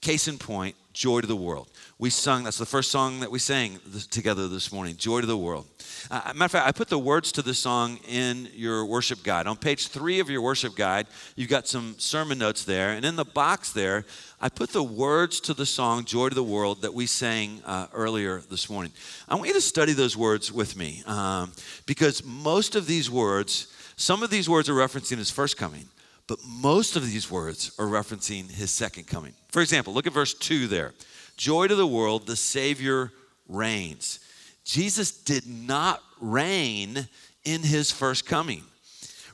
Case 0.00 0.28
in 0.28 0.38
point, 0.38 0.76
Joy 0.92 1.22
to 1.22 1.26
the 1.26 1.34
World. 1.34 1.68
We 1.96 2.10
sung, 2.10 2.42
that's 2.42 2.58
the 2.58 2.66
first 2.66 2.90
song 2.90 3.20
that 3.20 3.30
we 3.30 3.38
sang 3.38 3.78
together 4.10 4.48
this 4.48 4.72
morning, 4.72 4.96
Joy 4.96 5.20
to 5.20 5.28
the 5.28 5.38
World. 5.38 5.68
Uh, 6.10 6.32
matter 6.34 6.44
of 6.46 6.50
fact, 6.50 6.66
I 6.66 6.72
put 6.72 6.88
the 6.88 6.98
words 6.98 7.30
to 7.32 7.42
the 7.42 7.54
song 7.54 8.00
in 8.08 8.48
your 8.52 8.84
worship 8.84 9.22
guide. 9.22 9.46
On 9.46 9.56
page 9.56 9.86
three 9.86 10.18
of 10.18 10.28
your 10.28 10.42
worship 10.42 10.74
guide, 10.74 11.06
you've 11.36 11.50
got 11.50 11.68
some 11.68 11.94
sermon 11.98 12.38
notes 12.38 12.64
there. 12.64 12.90
And 12.90 13.04
in 13.04 13.14
the 13.14 13.24
box 13.24 13.70
there, 13.70 14.04
I 14.40 14.48
put 14.48 14.70
the 14.70 14.82
words 14.82 15.38
to 15.42 15.54
the 15.54 15.64
song, 15.64 16.04
Joy 16.04 16.30
to 16.30 16.34
the 16.34 16.42
World, 16.42 16.82
that 16.82 16.92
we 16.92 17.06
sang 17.06 17.62
uh, 17.64 17.86
earlier 17.92 18.40
this 18.40 18.68
morning. 18.68 18.90
I 19.28 19.36
want 19.36 19.46
you 19.46 19.54
to 19.54 19.60
study 19.60 19.92
those 19.92 20.16
words 20.16 20.50
with 20.50 20.76
me 20.76 21.04
um, 21.06 21.52
because 21.86 22.24
most 22.24 22.74
of 22.74 22.88
these 22.88 23.08
words, 23.08 23.72
some 23.94 24.24
of 24.24 24.30
these 24.30 24.48
words 24.48 24.68
are 24.68 24.74
referencing 24.74 25.18
his 25.18 25.30
first 25.30 25.56
coming, 25.56 25.86
but 26.26 26.40
most 26.44 26.96
of 26.96 27.06
these 27.06 27.30
words 27.30 27.70
are 27.78 27.86
referencing 27.86 28.50
his 28.50 28.72
second 28.72 29.06
coming. 29.06 29.32
For 29.52 29.62
example, 29.62 29.94
look 29.94 30.08
at 30.08 30.12
verse 30.12 30.34
2 30.34 30.66
there. 30.66 30.92
Joy 31.36 31.68
to 31.68 31.74
the 31.74 31.86
world, 31.86 32.26
the 32.26 32.36
Savior 32.36 33.12
reigns. 33.48 34.20
Jesus 34.64 35.10
did 35.12 35.46
not 35.46 36.02
reign 36.20 37.08
in 37.44 37.62
his 37.62 37.90
first 37.90 38.26
coming. 38.26 38.62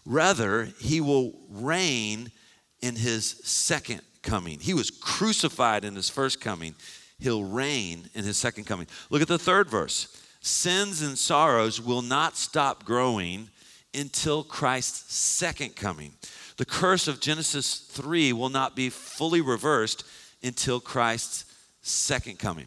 Rather, 0.04 0.68
he 0.80 1.00
will 1.00 1.34
reign 1.48 2.32
in 2.82 2.96
his 2.96 3.40
second 3.44 4.00
coming. 4.22 4.58
He 4.58 4.74
was 4.74 4.90
crucified 4.90 5.84
in 5.84 5.94
his 5.94 6.10
first 6.10 6.40
coming. 6.40 6.74
He'll 7.18 7.44
reign 7.44 8.08
in 8.14 8.24
his 8.24 8.36
second 8.36 8.64
coming. 8.64 8.86
Look 9.10 9.22
at 9.22 9.28
the 9.28 9.38
third 9.38 9.68
verse. 9.68 10.16
Sins 10.40 11.02
and 11.02 11.18
sorrows 11.18 11.80
will 11.80 12.02
not 12.02 12.36
stop 12.36 12.84
growing 12.84 13.50
until 13.94 14.42
Christ's 14.42 15.14
second 15.14 15.76
coming. 15.76 16.12
The 16.56 16.64
curse 16.64 17.08
of 17.08 17.20
Genesis 17.20 17.78
3 17.78 18.32
will 18.32 18.48
not 18.48 18.74
be 18.74 18.88
fully 18.90 19.40
reversed 19.40 20.04
until 20.42 20.80
Christ's 20.80 21.44
second 21.82 22.38
coming. 22.38 22.66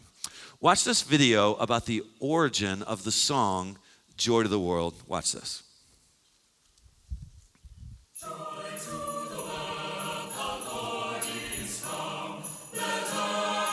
Watch 0.60 0.84
this 0.84 1.02
video 1.02 1.54
about 1.54 1.86
the 1.86 2.02
origin 2.20 2.82
of 2.82 3.04
the 3.04 3.12
song 3.12 3.78
Joy 4.16 4.44
to 4.44 4.48
the 4.48 4.60
World. 4.60 4.94
Watch 5.06 5.32
this. 5.32 5.62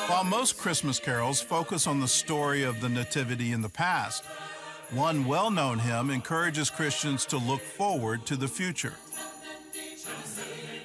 While 0.08 0.24
most 0.26 0.58
Christmas 0.58 1.00
carols 1.00 1.42
focus 1.42 1.88
on 1.88 2.00
the 2.00 2.08
story 2.08 2.64
of 2.64 2.82
the 2.82 2.90
Nativity 2.90 3.54
in 3.54 3.62
the 3.62 3.70
past, 3.70 4.24
one 4.92 5.26
well 5.26 5.50
known 5.50 5.80
hymn 5.80 6.10
encourages 6.10 6.70
Christians 6.70 7.26
to 7.28 7.38
look 7.38 7.62
forward 7.62 8.26
to 8.26 8.36
the 8.36 8.48
future. 8.48 8.94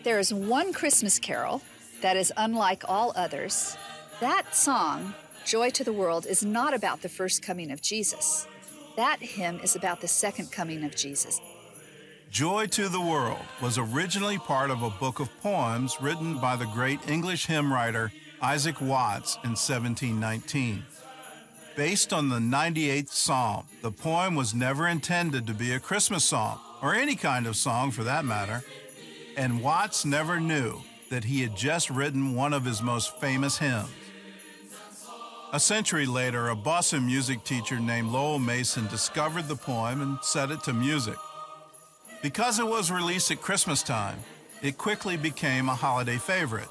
There 0.04 0.20
is 0.20 0.32
one 0.32 0.72
Christmas 0.72 1.18
carol 1.18 1.60
that 2.00 2.16
is 2.16 2.32
unlike 2.36 2.84
all 2.88 3.12
others. 3.16 3.76
That 4.20 4.54
song, 4.54 5.12
Joy 5.44 5.68
to 5.70 5.84
the 5.84 5.92
World, 5.92 6.24
is 6.24 6.42
not 6.42 6.72
about 6.72 7.02
the 7.02 7.08
first 7.10 7.42
coming 7.42 7.70
of 7.70 7.82
Jesus. 7.82 8.48
That 8.96 9.18
hymn 9.20 9.60
is 9.60 9.76
about 9.76 10.00
the 10.00 10.08
second 10.08 10.50
coming 10.50 10.84
of 10.84 10.96
Jesus. 10.96 11.38
Joy 12.30 12.66
to 12.68 12.88
the 12.88 13.00
World 13.00 13.44
was 13.60 13.76
originally 13.76 14.38
part 14.38 14.70
of 14.70 14.82
a 14.82 14.88
book 14.88 15.20
of 15.20 15.28
poems 15.42 15.98
written 16.00 16.38
by 16.38 16.56
the 16.56 16.64
great 16.64 17.06
English 17.10 17.44
hymn 17.44 17.70
writer 17.70 18.10
Isaac 18.40 18.80
Watts 18.80 19.34
in 19.44 19.50
1719. 19.50 20.86
Based 21.76 22.10
on 22.10 22.30
the 22.30 22.38
98th 22.38 23.10
Psalm, 23.10 23.66
the 23.82 23.92
poem 23.92 24.34
was 24.34 24.54
never 24.54 24.88
intended 24.88 25.46
to 25.46 25.52
be 25.52 25.72
a 25.72 25.78
Christmas 25.80 26.24
song, 26.24 26.58
or 26.80 26.94
any 26.94 27.16
kind 27.16 27.46
of 27.46 27.54
song 27.54 27.90
for 27.90 28.02
that 28.04 28.24
matter, 28.24 28.64
and 29.36 29.60
Watts 29.60 30.06
never 30.06 30.40
knew 30.40 30.80
that 31.10 31.24
he 31.24 31.42
had 31.42 31.54
just 31.54 31.90
written 31.90 32.34
one 32.34 32.54
of 32.54 32.64
his 32.64 32.80
most 32.80 33.20
famous 33.20 33.58
hymns. 33.58 33.90
A 35.56 35.58
century 35.58 36.04
later, 36.04 36.50
a 36.50 36.54
Boston 36.54 37.06
music 37.06 37.42
teacher 37.42 37.80
named 37.80 38.10
Lowell 38.10 38.38
Mason 38.38 38.86
discovered 38.88 39.48
the 39.48 39.56
poem 39.56 40.02
and 40.02 40.18
set 40.20 40.50
it 40.50 40.62
to 40.64 40.74
music. 40.74 41.16
Because 42.20 42.58
it 42.58 42.66
was 42.66 42.90
released 42.90 43.30
at 43.30 43.40
Christmas 43.40 43.82
time, 43.82 44.18
it 44.60 44.76
quickly 44.76 45.16
became 45.16 45.70
a 45.70 45.74
holiday 45.74 46.18
favorite 46.18 46.68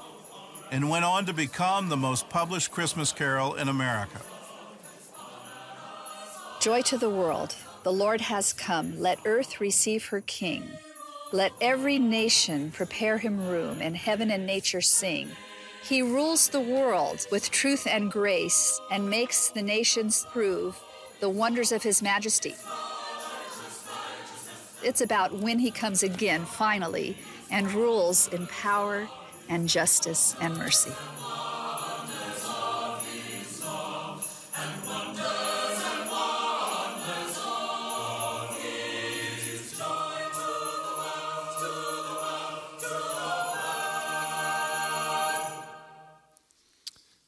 and 0.70 0.88
went 0.88 1.04
on 1.04 1.26
to 1.26 1.32
become 1.32 1.88
the 1.88 1.96
most 1.96 2.28
published 2.28 2.70
Christmas 2.70 3.10
carol 3.10 3.54
in 3.54 3.66
America. 3.66 4.20
Joy 6.60 6.82
to 6.82 6.96
the 6.96 7.10
world. 7.10 7.56
The 7.82 7.92
Lord 7.92 8.20
has 8.20 8.52
come. 8.52 9.00
Let 9.00 9.18
earth 9.24 9.60
receive 9.60 10.06
her 10.10 10.20
King. 10.20 10.62
Let 11.32 11.50
every 11.60 11.98
nation 11.98 12.70
prepare 12.70 13.18
him 13.18 13.48
room, 13.48 13.82
and 13.82 13.96
heaven 13.96 14.30
and 14.30 14.46
nature 14.46 14.80
sing. 14.80 15.30
He 15.88 16.02
rules 16.02 16.48
the 16.48 16.60
world 16.60 17.28
with 17.30 17.52
truth 17.52 17.86
and 17.86 18.10
grace, 18.10 18.80
and 18.90 19.08
makes 19.08 19.50
the 19.50 19.62
nations 19.62 20.26
prove 20.32 20.80
the 21.20 21.28
wonders 21.28 21.70
of 21.70 21.84
his 21.84 22.02
majesty. 22.02 22.56
It's 24.82 25.00
about 25.00 25.32
when 25.32 25.60
he 25.60 25.70
comes 25.70 26.02
again, 26.02 26.44
finally, 26.44 27.16
and 27.52 27.72
rules 27.72 28.26
in 28.32 28.48
power 28.48 29.08
and 29.48 29.68
justice 29.68 30.34
and 30.40 30.56
mercy. 30.56 30.92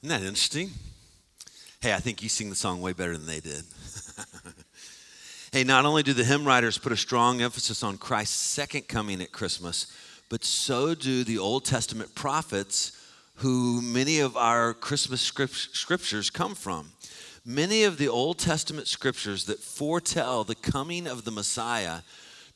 Isn't 0.01 0.17
that 0.17 0.25
interesting? 0.25 0.71
Hey, 1.81 1.93
I 1.93 1.99
think 1.99 2.23
you 2.23 2.29
sing 2.29 2.51
the 2.51 2.55
song 2.55 2.81
way 2.81 2.93
better 2.93 3.17
than 3.17 3.27
they 3.27 3.41
did. 3.41 3.65
hey, 5.53 5.65
not 5.65 5.87
only 5.87 6.05
do 6.05 6.13
the 6.13 6.23
hymn 6.23 6.45
writers 6.45 6.79
put 6.79 6.93
a 6.93 6.97
strong 6.97 7.43
emphasis 7.43 7.83
on 7.83 7.99
Christ's 7.99 8.37
second 8.37 8.87
coming 8.87 9.21
at 9.21 9.33
Christmas, 9.33 9.93
but 10.29 10.45
so 10.45 10.95
do 10.95 11.25
the 11.25 11.39
Old 11.39 11.65
Testament 11.65 12.15
prophets 12.15 12.93
who 13.39 13.83
many 13.83 14.21
of 14.21 14.37
our 14.37 14.73
Christmas 14.73 15.21
scriptures 15.21 16.31
come 16.31 16.55
from. 16.55 16.93
Many 17.45 17.83
of 17.83 17.99
the 17.99 18.09
Old 18.09 18.39
Testament 18.39 18.87
scriptures 18.87 19.47
that 19.47 19.59
foretell 19.59 20.45
the 20.45 20.55
coming 20.55 21.09
of 21.09 21.25
the 21.25 21.33
Messiah 21.33 22.03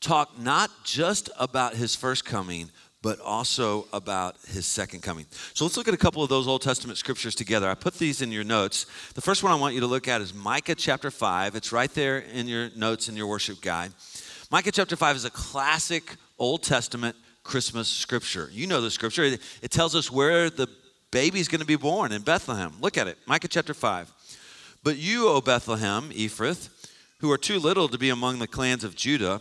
talk 0.01 0.39
not 0.39 0.71
just 0.85 1.29
about 1.41 1.75
his 1.75 1.97
first 1.97 2.25
coming, 2.25 2.71
but 3.03 3.19
also 3.21 3.89
about 3.93 4.37
his 4.47 4.65
second 4.65 5.03
coming. 5.03 5.27
So 5.55 5.65
let's 5.65 5.77
look 5.77 5.89
at 5.89 5.95
a 5.95 5.99
couple 5.99 6.23
of 6.23 6.29
those 6.29 6.47
Old 6.47 6.63
Testament 6.63 6.99
scriptures 6.99 7.35
together. 7.35 7.69
I 7.69 7.75
put 7.75 7.95
these 7.95 8.23
in 8.23 8.31
your 8.31 8.45
notes. 8.45 8.87
The 9.15 9.21
first 9.21 9.43
one 9.43 9.53
I 9.53 9.57
want 9.57 9.75
you 9.75 9.81
to 9.81 9.89
look 9.89 10.07
at 10.07 10.21
is 10.21 10.33
Micah 10.33 10.77
chapter 10.77 11.11
5. 11.11 11.57
It's 11.57 11.73
right 11.73 11.93
there 11.93 12.19
in 12.19 12.47
your 12.47 12.71
notes 12.77 13.09
in 13.09 13.17
your 13.17 13.27
worship 13.27 13.61
guide. 13.61 13.93
Micah 14.51 14.71
chapter 14.71 14.95
5 14.95 15.17
is 15.17 15.25
a 15.25 15.31
classic 15.31 16.17
Old 16.39 16.63
Testament 16.63 17.17
Christmas 17.43 17.89
scripture. 17.89 18.49
You 18.53 18.69
know 18.69 18.81
the 18.81 18.91
scripture, 18.91 19.25
it, 19.25 19.71
tells 19.71 19.97
us 19.97 20.11
where 20.11 20.49
the 20.49 20.69
baby's 21.11 21.49
going 21.49 21.61
to 21.61 21.67
be 21.67 21.77
born 21.77 22.13
in 22.13 22.23
Bethlehem. 22.23 22.73
Look 22.81 22.97
at 22.97 23.09
it, 23.09 23.19
Micah 23.27 23.49
chapter 23.49 23.75
5. 23.75 24.13
But 24.85 24.97
you, 24.97 25.29
O 25.29 25.41
Bethlehem, 25.41 26.11
Ephrathah, 26.11 26.69
who 27.19 27.31
are 27.31 27.39
too 27.39 27.59
little 27.59 27.89
to 27.89 27.99
be 27.99 28.11
among 28.11 28.39
the 28.41 28.49
clans 28.49 28.85
of 28.85 28.97
Judah, 28.97 29.41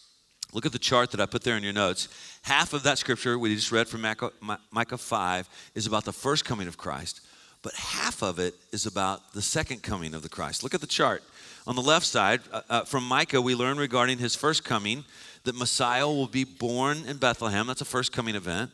Look 0.53 0.65
at 0.65 0.71
the 0.71 0.79
chart 0.79 1.11
that 1.11 1.21
I 1.21 1.25
put 1.25 1.43
there 1.43 1.55
in 1.55 1.63
your 1.63 1.73
notes. 1.73 2.09
Half 2.41 2.73
of 2.73 2.83
that 2.83 2.97
scripture 2.97 3.39
we 3.39 3.55
just 3.55 3.71
read 3.71 3.87
from 3.87 4.01
Micah 4.01 4.97
5 4.97 5.49
is 5.75 5.87
about 5.87 6.05
the 6.05 6.11
first 6.11 6.43
coming 6.43 6.67
of 6.67 6.77
Christ, 6.77 7.21
but 7.61 7.73
half 7.73 8.21
of 8.21 8.39
it 8.39 8.55
is 8.71 8.85
about 8.85 9.33
the 9.33 9.41
second 9.41 9.81
coming 9.81 10.13
of 10.13 10.23
the 10.23 10.29
Christ. 10.29 10.63
Look 10.63 10.73
at 10.73 10.81
the 10.81 10.87
chart. 10.87 11.23
On 11.67 11.75
the 11.75 11.81
left 11.81 12.05
side, 12.05 12.41
uh, 12.51 12.61
uh, 12.69 12.83
from 12.85 13.07
Micah, 13.07 13.41
we 13.41 13.53
learn 13.53 13.77
regarding 13.77 14.17
his 14.17 14.35
first 14.35 14.65
coming 14.65 15.05
that 15.43 15.55
Messiah 15.55 16.07
will 16.07 16.27
be 16.27 16.43
born 16.43 17.05
in 17.07 17.17
Bethlehem. 17.17 17.67
That's 17.67 17.81
a 17.81 17.85
first 17.85 18.11
coming 18.11 18.35
event. 18.35 18.71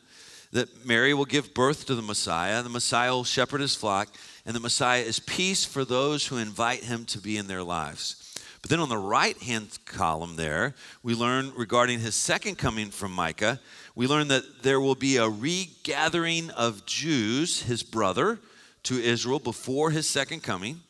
That 0.54 0.86
Mary 0.86 1.14
will 1.14 1.26
give 1.26 1.54
birth 1.54 1.86
to 1.88 1.96
the 1.96 2.02
Messiah. 2.02 2.64
The 2.64 2.70
Messiah 2.70 3.12
will 3.12 3.26
shepherd 3.26 3.60
his 3.60 3.76
flock. 3.76 4.08
And 4.46 4.56
the 4.56 4.62
Messiah 4.62 5.02
is 5.02 5.20
peace 5.20 5.66
for 5.66 5.84
those 5.84 6.26
who 6.28 6.38
invite 6.38 6.86
him 6.86 7.04
to 7.06 7.20
be 7.20 7.38
in 7.38 7.48
their 7.48 7.64
lives. 7.64 8.27
But 8.68 8.72
then 8.72 8.80
on 8.82 8.90
the 8.90 8.98
right 8.98 9.42
hand 9.44 9.80
column 9.86 10.36
there, 10.36 10.76
we 11.02 11.16
learn 11.16 11.54
regarding 11.56 12.02
his 12.02 12.16
second 12.16 12.58
coming 12.58 12.92
from 12.92 13.14
Micah, 13.14 13.62
we 13.96 14.08
learn 14.08 14.28
that 14.28 14.62
there 14.62 14.82
will 14.82 14.94
be 14.94 15.16
a 15.16 15.30
regathering 15.30 16.50
of 16.50 16.86
Jews, 16.86 17.62
his 17.62 17.82
brother, 17.82 18.40
to 18.84 19.02
Israel 19.02 19.40
before 19.40 19.92
his 19.92 20.06
second 20.06 20.44
coming. 20.44 20.82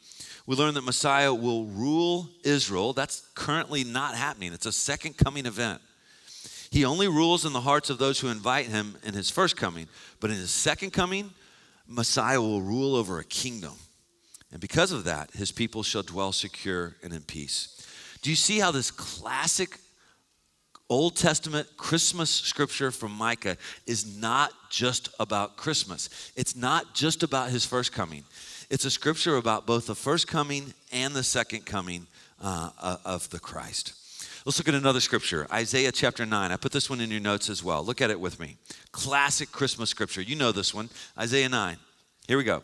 We 0.47 0.55
learn 0.55 0.73
that 0.73 0.85
Messiah 0.85 1.31
will 1.31 1.65
rule 1.65 2.27
Israel. 2.43 2.93
That's 2.93 3.21
currently 3.35 3.83
not 3.83 4.15
happening, 4.15 4.53
it's 4.53 4.65
a 4.65 4.71
second 4.71 5.15
coming 5.15 5.45
event. 5.45 5.79
He 6.71 6.83
only 6.83 7.07
rules 7.07 7.45
in 7.45 7.53
the 7.53 7.61
hearts 7.61 7.91
of 7.91 7.99
those 7.99 8.19
who 8.19 8.29
invite 8.29 8.65
him 8.65 8.95
in 9.03 9.13
his 9.13 9.29
first 9.29 9.55
coming, 9.55 9.87
but 10.19 10.31
in 10.31 10.37
his 10.37 10.49
second 10.49 10.93
coming, 10.93 11.29
Messiah 11.87 12.41
will 12.41 12.59
rule 12.59 12.95
over 12.95 13.19
a 13.19 13.23
kingdom. 13.23 13.73
And 14.51 14.61
because 14.61 14.91
of 14.91 15.03
that, 15.03 15.31
his 15.31 15.51
people 15.51 15.83
shall 15.83 16.03
dwell 16.03 16.31
secure 16.31 16.95
and 17.03 17.13
in 17.13 17.21
peace. 17.21 17.85
Do 18.21 18.29
you 18.29 18.35
see 18.35 18.59
how 18.59 18.71
this 18.71 18.91
classic 18.91 19.77
Old 20.89 21.17
Testament 21.17 21.67
Christmas 21.75 22.29
scripture 22.29 22.91
from 22.91 23.11
Micah 23.11 23.57
is 23.85 24.17
not 24.17 24.51
just 24.69 25.09
about 25.19 25.57
Christmas? 25.57 26.31
It's 26.35 26.55
not 26.55 26.93
just 26.93 27.23
about 27.23 27.49
his 27.49 27.65
first 27.65 27.91
coming. 27.91 28.23
It's 28.69 28.85
a 28.85 28.91
scripture 28.91 29.35
about 29.35 29.65
both 29.65 29.87
the 29.87 29.95
first 29.95 30.27
coming 30.27 30.73
and 30.91 31.13
the 31.13 31.23
second 31.23 31.65
coming 31.65 32.07
uh, 32.41 32.97
of 33.03 33.29
the 33.29 33.39
Christ. 33.39 33.93
Let's 34.45 34.59
look 34.59 34.69
at 34.69 34.75
another 34.75 35.01
scripture, 35.01 35.45
Isaiah 35.51 35.91
chapter 35.91 36.25
9. 36.25 36.51
I 36.53 36.55
put 36.55 36.71
this 36.71 36.89
one 36.89 37.01
in 37.01 37.11
your 37.11 37.19
notes 37.19 37.49
as 37.49 37.63
well. 37.63 37.83
Look 37.83 38.01
at 38.01 38.09
it 38.09 38.19
with 38.19 38.39
me. 38.39 38.55
Classic 38.93 39.51
Christmas 39.51 39.89
scripture. 39.89 40.21
You 40.21 40.37
know 40.37 40.53
this 40.53 40.73
one, 40.73 40.89
Isaiah 41.17 41.49
9. 41.49 41.75
Here 42.29 42.37
we 42.37 42.45
go. 42.45 42.63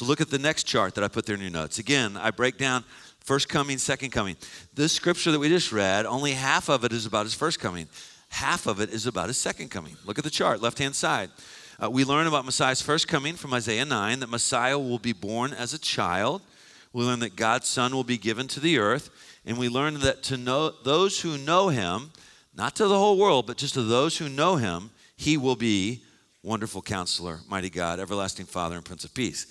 So 0.00 0.06
look 0.06 0.22
at 0.22 0.30
the 0.30 0.38
next 0.38 0.62
chart 0.62 0.94
that 0.94 1.04
I 1.04 1.08
put 1.08 1.26
there 1.26 1.34
in 1.34 1.42
your 1.42 1.50
notes. 1.50 1.78
Again, 1.78 2.16
I 2.16 2.30
break 2.30 2.56
down 2.56 2.84
first 3.22 3.50
coming, 3.50 3.76
second 3.76 4.12
coming. 4.12 4.34
This 4.72 4.92
scripture 4.92 5.30
that 5.30 5.38
we 5.38 5.50
just 5.50 5.72
read, 5.72 6.06
only 6.06 6.32
half 6.32 6.70
of 6.70 6.84
it 6.84 6.92
is 6.94 7.04
about 7.04 7.26
his 7.26 7.34
first 7.34 7.60
coming, 7.60 7.86
half 8.30 8.66
of 8.66 8.80
it 8.80 8.88
is 8.88 9.06
about 9.06 9.26
his 9.26 9.36
second 9.36 9.70
coming. 9.70 9.94
Look 10.06 10.16
at 10.16 10.24
the 10.24 10.30
chart, 10.30 10.62
left 10.62 10.78
hand 10.78 10.94
side. 10.94 11.28
Uh, 11.78 11.90
we 11.90 12.06
learn 12.06 12.26
about 12.26 12.46
Messiah's 12.46 12.80
first 12.80 13.08
coming 13.08 13.34
from 13.34 13.52
Isaiah 13.52 13.84
9 13.84 14.20
that 14.20 14.30
Messiah 14.30 14.78
will 14.78 14.98
be 14.98 15.12
born 15.12 15.52
as 15.52 15.74
a 15.74 15.78
child. 15.78 16.40
We 16.94 17.04
learn 17.04 17.20
that 17.20 17.36
God's 17.36 17.68
Son 17.68 17.94
will 17.94 18.02
be 18.02 18.16
given 18.16 18.48
to 18.48 18.60
the 18.60 18.78
earth. 18.78 19.10
And 19.44 19.58
we 19.58 19.68
learn 19.68 20.00
that 20.00 20.22
to 20.22 20.38
know 20.38 20.70
those 20.82 21.20
who 21.20 21.36
know 21.36 21.68
him, 21.68 22.12
not 22.56 22.74
to 22.76 22.88
the 22.88 22.96
whole 22.96 23.18
world, 23.18 23.46
but 23.46 23.58
just 23.58 23.74
to 23.74 23.82
those 23.82 24.16
who 24.16 24.30
know 24.30 24.56
him, 24.56 24.92
he 25.18 25.36
will 25.36 25.56
be 25.56 26.00
wonderful 26.42 26.80
counselor, 26.80 27.40
mighty 27.46 27.68
God, 27.68 28.00
everlasting 28.00 28.46
Father, 28.46 28.76
and 28.76 28.84
Prince 28.84 29.04
of 29.04 29.12
Peace. 29.12 29.46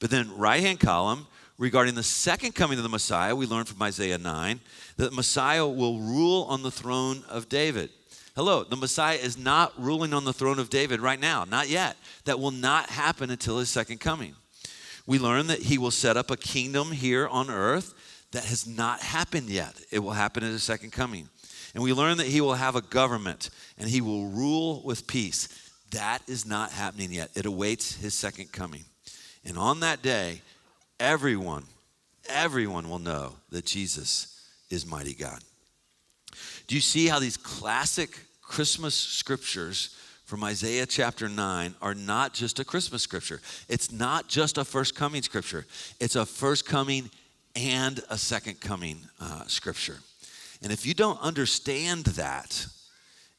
But 0.00 0.10
then, 0.10 0.36
right 0.36 0.62
hand 0.62 0.80
column, 0.80 1.26
regarding 1.58 1.94
the 1.94 2.02
second 2.02 2.54
coming 2.54 2.78
of 2.78 2.82
the 2.82 2.88
Messiah, 2.88 3.34
we 3.34 3.46
learn 3.46 3.64
from 3.64 3.82
Isaiah 3.82 4.18
9 4.18 4.60
that 4.96 5.12
Messiah 5.12 5.66
will 5.66 5.98
rule 5.98 6.44
on 6.48 6.62
the 6.62 6.70
throne 6.70 7.22
of 7.28 7.48
David. 7.48 7.90
Hello, 8.36 8.64
the 8.64 8.76
Messiah 8.76 9.16
is 9.16 9.38
not 9.38 9.72
ruling 9.80 10.12
on 10.12 10.24
the 10.24 10.32
throne 10.32 10.58
of 10.58 10.68
David 10.68 11.00
right 11.00 11.20
now, 11.20 11.44
not 11.44 11.68
yet. 11.68 11.96
That 12.24 12.40
will 12.40 12.50
not 12.50 12.90
happen 12.90 13.30
until 13.30 13.58
his 13.58 13.70
second 13.70 14.00
coming. 14.00 14.34
We 15.06 15.18
learn 15.18 15.46
that 15.48 15.60
he 15.60 15.78
will 15.78 15.90
set 15.90 16.16
up 16.16 16.30
a 16.30 16.36
kingdom 16.36 16.90
here 16.90 17.28
on 17.28 17.48
earth 17.48 17.94
that 18.32 18.44
has 18.44 18.66
not 18.66 19.00
happened 19.00 19.48
yet. 19.48 19.80
It 19.92 20.00
will 20.00 20.12
happen 20.12 20.42
at 20.42 20.50
his 20.50 20.64
second 20.64 20.90
coming. 20.90 21.28
And 21.74 21.82
we 21.82 21.92
learn 21.92 22.16
that 22.18 22.26
he 22.26 22.40
will 22.40 22.54
have 22.54 22.74
a 22.74 22.80
government 22.80 23.50
and 23.78 23.88
he 23.88 24.00
will 24.00 24.26
rule 24.26 24.82
with 24.84 25.06
peace. 25.06 25.48
That 25.90 26.20
is 26.26 26.44
not 26.44 26.72
happening 26.72 27.12
yet. 27.12 27.30
It 27.34 27.46
awaits 27.46 27.94
his 27.94 28.14
second 28.14 28.50
coming. 28.50 28.84
And 29.46 29.58
on 29.58 29.80
that 29.80 30.02
day, 30.02 30.40
everyone, 30.98 31.64
everyone 32.28 32.88
will 32.88 32.98
know 32.98 33.34
that 33.50 33.66
Jesus 33.66 34.48
is 34.70 34.86
mighty 34.86 35.14
God. 35.14 35.40
Do 36.66 36.74
you 36.74 36.80
see 36.80 37.06
how 37.06 37.18
these 37.18 37.36
classic 37.36 38.18
Christmas 38.42 38.94
scriptures 38.94 39.96
from 40.24 40.42
Isaiah 40.42 40.86
chapter 40.86 41.28
9 41.28 41.74
are 41.82 41.94
not 41.94 42.32
just 42.32 42.58
a 42.58 42.64
Christmas 42.64 43.02
scripture? 43.02 43.40
It's 43.68 43.92
not 43.92 44.28
just 44.28 44.56
a 44.58 44.64
first 44.64 44.94
coming 44.94 45.22
scripture, 45.22 45.66
it's 46.00 46.16
a 46.16 46.26
first 46.26 46.66
coming 46.66 47.10
and 47.54 48.00
a 48.10 48.18
second 48.18 48.60
coming 48.60 48.98
uh, 49.20 49.44
scripture. 49.46 49.98
And 50.62 50.72
if 50.72 50.86
you 50.86 50.94
don't 50.94 51.20
understand 51.20 52.04
that, 52.04 52.66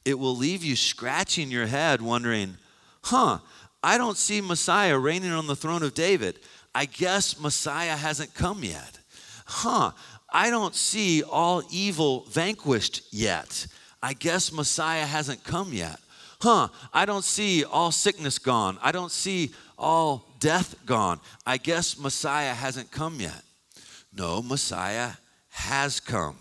it 0.06 0.20
will 0.20 0.36
leave 0.36 0.64
you 0.64 0.76
scratching 0.76 1.50
your 1.50 1.66
head 1.66 2.02
wondering, 2.02 2.58
huh, 3.02 3.40
I 3.86 4.00
don't 4.00 4.18
see 4.18 4.42
Messiah 4.42 4.98
reigning 4.98 5.32
on 5.32 5.46
the 5.46 5.56
throne 5.56 5.84
of 5.84 5.94
David. 5.94 6.40
I 6.74 6.86
guess 6.86 7.40
Messiah 7.40 7.96
hasn't 7.96 8.34
come 8.34 8.64
yet. 8.64 8.98
Huh, 9.46 9.92
I 10.34 10.50
don't 10.50 10.74
see 10.74 11.22
all 11.22 11.62
evil 11.70 12.26
vanquished 12.32 13.04
yet. 13.14 13.68
I 14.02 14.14
guess 14.14 14.52
Messiah 14.52 15.06
hasn't 15.06 15.44
come 15.44 15.72
yet. 15.72 16.00
Huh, 16.42 16.70
I 16.92 17.06
don't 17.06 17.24
see 17.24 17.64
all 17.64 17.92
sickness 17.92 18.40
gone. 18.40 18.80
I 18.82 18.92
don't 18.92 19.12
see 19.12 19.52
all 19.78 20.34
death 20.40 20.76
gone. 20.88 21.20
I 21.46 21.58
guess 21.58 21.96
Messiah 21.96 22.56
hasn't 22.56 22.90
come 22.90 23.20
yet. 23.20 23.44
No, 24.12 24.42
Messiah 24.42 25.12
has 25.50 26.00
come 26.00 26.38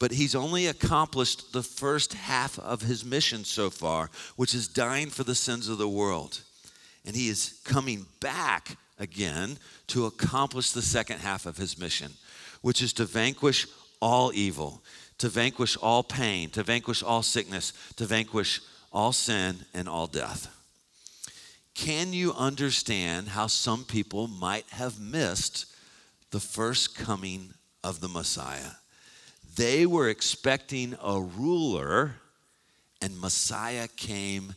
but 0.00 0.10
he's 0.10 0.34
only 0.34 0.66
accomplished 0.66 1.52
the 1.52 1.62
first 1.62 2.12
half 2.12 2.58
of 2.58 2.82
his 2.82 3.04
mission 3.04 3.42
so 3.42 3.70
far, 3.70 4.10
which 4.36 4.54
is 4.54 4.68
dying 4.68 5.08
for 5.08 5.24
the 5.24 5.34
sins 5.34 5.66
of 5.68 5.78
the 5.78 5.88
world. 5.88 6.42
And 7.04 7.14
he 7.14 7.28
is 7.28 7.60
coming 7.64 8.06
back 8.20 8.76
again 8.98 9.58
to 9.88 10.06
accomplish 10.06 10.72
the 10.72 10.82
second 10.82 11.18
half 11.18 11.46
of 11.46 11.56
his 11.56 11.78
mission, 11.78 12.12
which 12.62 12.80
is 12.80 12.92
to 12.94 13.04
vanquish 13.04 13.66
all 14.00 14.32
evil, 14.34 14.82
to 15.18 15.28
vanquish 15.28 15.76
all 15.76 16.02
pain, 16.02 16.50
to 16.50 16.62
vanquish 16.62 17.02
all 17.02 17.22
sickness, 17.22 17.72
to 17.96 18.06
vanquish 18.06 18.60
all 18.92 19.12
sin 19.12 19.56
and 19.74 19.88
all 19.88 20.06
death. 20.06 20.48
Can 21.74 22.12
you 22.12 22.32
understand 22.34 23.28
how 23.28 23.48
some 23.48 23.84
people 23.84 24.28
might 24.28 24.66
have 24.70 25.00
missed 25.00 25.66
the 26.30 26.40
first 26.40 26.96
coming 26.96 27.52
of 27.82 28.00
the 28.00 28.08
Messiah? 28.08 28.72
They 29.56 29.84
were 29.84 30.08
expecting 30.08 30.96
a 31.02 31.20
ruler, 31.20 32.16
and 33.02 33.20
Messiah 33.20 33.88
came 33.88 34.54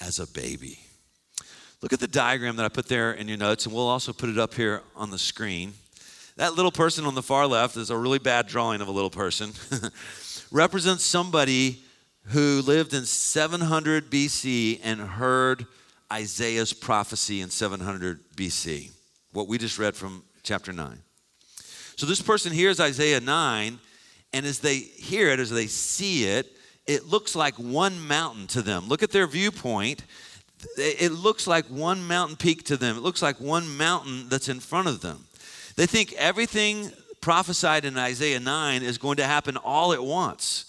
as 0.00 0.18
a 0.18 0.26
baby. 0.26 0.78
Look 1.80 1.92
at 1.92 2.00
the 2.00 2.08
diagram 2.08 2.56
that 2.56 2.64
I 2.64 2.68
put 2.68 2.88
there 2.88 3.12
in 3.12 3.28
your 3.28 3.38
notes, 3.38 3.64
and 3.64 3.74
we'll 3.74 3.86
also 3.86 4.12
put 4.12 4.28
it 4.28 4.38
up 4.38 4.54
here 4.54 4.82
on 4.96 5.10
the 5.10 5.18
screen. 5.18 5.74
That 6.36 6.54
little 6.54 6.72
person 6.72 7.04
on 7.04 7.14
the 7.14 7.22
far 7.22 7.46
left 7.46 7.76
is 7.76 7.90
a 7.90 7.96
really 7.96 8.18
bad 8.18 8.48
drawing 8.48 8.80
of 8.80 8.88
a 8.88 8.90
little 8.90 9.10
person. 9.10 9.52
Represents 10.50 11.04
somebody 11.04 11.80
who 12.24 12.62
lived 12.62 12.94
in 12.94 13.04
700 13.04 14.10
BC 14.10 14.80
and 14.82 15.00
heard 15.00 15.66
Isaiah's 16.12 16.72
prophecy 16.72 17.40
in 17.42 17.50
700 17.50 18.20
BC, 18.34 18.90
what 19.32 19.46
we 19.46 19.56
just 19.56 19.78
read 19.78 19.94
from 19.94 20.24
chapter 20.42 20.72
9. 20.72 20.98
So 21.96 22.06
this 22.06 22.22
person 22.22 22.52
hears 22.52 22.80
Isaiah 22.80 23.20
9, 23.20 23.78
and 24.32 24.46
as 24.46 24.58
they 24.58 24.76
hear 24.78 25.28
it, 25.28 25.38
as 25.38 25.50
they 25.50 25.66
see 25.66 26.24
it, 26.24 26.46
it 26.86 27.06
looks 27.06 27.36
like 27.36 27.54
one 27.56 28.00
mountain 28.00 28.46
to 28.48 28.62
them. 28.62 28.88
Look 28.88 29.02
at 29.02 29.10
their 29.10 29.26
viewpoint. 29.26 30.04
It 30.76 31.12
looks 31.12 31.46
like 31.46 31.66
one 31.66 32.06
mountain 32.06 32.36
peak 32.36 32.64
to 32.64 32.76
them. 32.76 32.96
It 32.96 33.02
looks 33.02 33.22
like 33.22 33.40
one 33.40 33.76
mountain 33.76 34.28
that's 34.28 34.48
in 34.48 34.60
front 34.60 34.88
of 34.88 35.00
them. 35.00 35.24
They 35.76 35.86
think 35.86 36.12
everything 36.14 36.90
prophesied 37.20 37.84
in 37.84 37.96
Isaiah 37.96 38.40
9 38.40 38.82
is 38.82 38.98
going 38.98 39.18
to 39.18 39.24
happen 39.24 39.56
all 39.56 39.92
at 39.92 40.02
once. 40.02 40.64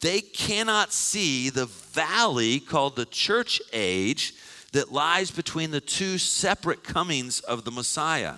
They 0.00 0.20
cannot 0.20 0.92
see 0.92 1.50
the 1.50 1.66
valley 1.66 2.60
called 2.60 2.96
the 2.96 3.06
church 3.06 3.60
age 3.72 4.34
that 4.72 4.92
lies 4.92 5.30
between 5.30 5.70
the 5.70 5.80
two 5.80 6.18
separate 6.18 6.84
comings 6.84 7.40
of 7.40 7.64
the 7.64 7.70
Messiah. 7.70 8.34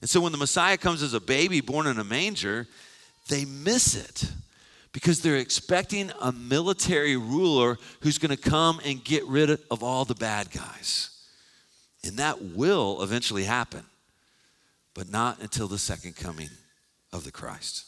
And 0.00 0.08
so 0.08 0.20
when 0.20 0.32
the 0.32 0.38
Messiah 0.38 0.76
comes 0.76 1.02
as 1.02 1.14
a 1.14 1.20
baby 1.20 1.60
born 1.60 1.86
in 1.86 1.98
a 1.98 2.04
manger, 2.04 2.66
they 3.28 3.44
miss 3.44 3.94
it 3.94 4.30
because 4.96 5.20
they're 5.20 5.36
expecting 5.36 6.10
a 6.22 6.32
military 6.32 7.18
ruler 7.18 7.76
who's 8.00 8.16
going 8.16 8.34
to 8.34 8.42
come 8.42 8.80
and 8.82 9.04
get 9.04 9.22
rid 9.26 9.50
of 9.70 9.82
all 9.82 10.06
the 10.06 10.14
bad 10.14 10.50
guys. 10.50 11.10
And 12.02 12.16
that 12.16 12.40
will 12.40 13.02
eventually 13.02 13.44
happen, 13.44 13.84
but 14.94 15.10
not 15.10 15.42
until 15.42 15.68
the 15.68 15.76
second 15.76 16.16
coming 16.16 16.48
of 17.12 17.24
the 17.24 17.30
Christ. 17.30 17.84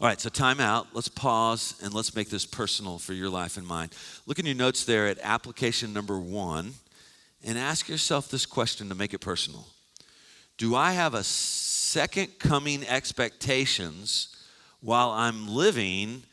All 0.00 0.06
right, 0.08 0.18
so 0.18 0.30
time 0.30 0.58
out. 0.58 0.86
Let's 0.94 1.08
pause 1.08 1.74
and 1.84 1.92
let's 1.92 2.16
make 2.16 2.30
this 2.30 2.46
personal 2.46 2.98
for 2.98 3.12
your 3.12 3.28
life 3.28 3.58
and 3.58 3.66
mine. 3.66 3.90
Look 4.24 4.38
in 4.38 4.46
your 4.46 4.54
notes 4.54 4.86
there 4.86 5.06
at 5.06 5.18
application 5.22 5.92
number 5.92 6.18
one 6.18 6.72
and 7.44 7.58
ask 7.58 7.90
yourself 7.90 8.30
this 8.30 8.46
question 8.46 8.88
to 8.88 8.94
make 8.94 9.12
it 9.12 9.18
personal 9.18 9.66
Do 10.56 10.74
I 10.74 10.92
have 10.92 11.12
a 11.12 11.22
second 11.22 12.38
coming 12.38 12.86
expectations 12.86 14.34
while 14.82 15.10
I'm 15.10 15.48
living 15.48 16.24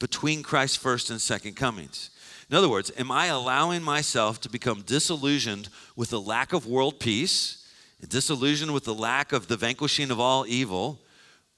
between 0.00 0.42
Christ's 0.42 0.76
first 0.76 1.10
and 1.10 1.20
second 1.20 1.56
comings? 1.56 2.10
In 2.50 2.56
other 2.56 2.68
words, 2.68 2.90
am 2.96 3.10
I 3.10 3.26
allowing 3.26 3.82
myself 3.82 4.40
to 4.42 4.48
become 4.48 4.82
disillusioned 4.82 5.68
with 5.96 6.10
the 6.10 6.20
lack 6.20 6.52
of 6.52 6.66
world 6.66 7.00
peace, 7.00 7.66
disillusioned 8.08 8.72
with 8.72 8.84
the 8.84 8.94
lack 8.94 9.32
of 9.32 9.48
the 9.48 9.56
vanquishing 9.56 10.10
of 10.10 10.20
all 10.20 10.46
evil? 10.46 11.00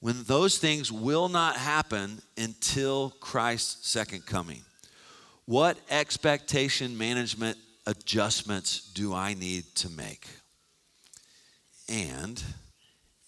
when 0.00 0.22
those 0.24 0.58
things 0.58 0.92
will 0.92 1.28
not 1.28 1.56
happen 1.56 2.20
until 2.36 3.10
Christ's 3.20 3.88
second 3.88 4.26
coming. 4.26 4.62
What 5.46 5.78
expectation 5.90 6.98
management 6.98 7.56
adjustments 7.86 8.90
do 8.94 9.14
I 9.14 9.34
need 9.34 9.64
to 9.76 9.90
make? 9.90 10.26
And 11.88 12.42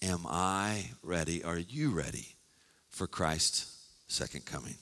am 0.03 0.27
I 0.29 0.91
ready? 1.03 1.45
Are 1.45 1.59
you 1.59 1.91
ready 1.91 2.38
for 2.99 3.07
Christ's 3.07 3.79
second 4.09 4.45
coming? 4.45 4.75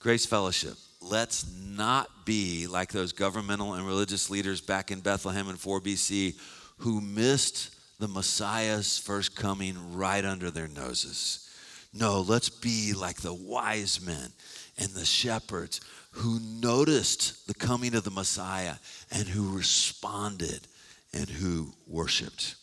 Grace 0.00 0.24
Fellowship, 0.24 0.74
let's 1.02 1.46
not 1.60 2.24
be 2.24 2.66
like 2.66 2.90
those 2.90 3.12
governmental 3.12 3.74
and 3.74 3.86
religious 3.86 4.30
leaders 4.30 4.62
back 4.62 4.90
in 4.90 5.00
Bethlehem 5.00 5.50
in 5.50 5.56
4 5.56 5.82
BC 5.82 6.34
who 6.78 7.02
missed 7.02 7.74
the 8.00 8.08
Messiah's 8.08 8.98
first 8.98 9.36
coming 9.36 9.94
right 9.94 10.24
under 10.24 10.50
their 10.50 10.68
noses. 10.68 11.50
No, 11.92 12.22
let's 12.22 12.48
be 12.48 12.94
like 12.94 13.20
the 13.20 13.34
wise 13.34 14.00
men 14.00 14.32
and 14.78 14.88
the 14.90 15.04
shepherds 15.04 15.82
who 16.12 16.40
noticed 16.40 17.46
the 17.46 17.54
coming 17.54 17.94
of 17.94 18.04
the 18.04 18.10
Messiah 18.10 18.76
and 19.10 19.28
who 19.28 19.54
responded 19.54 20.66
and 21.12 21.28
who 21.28 21.74
worshiped. 21.86 22.54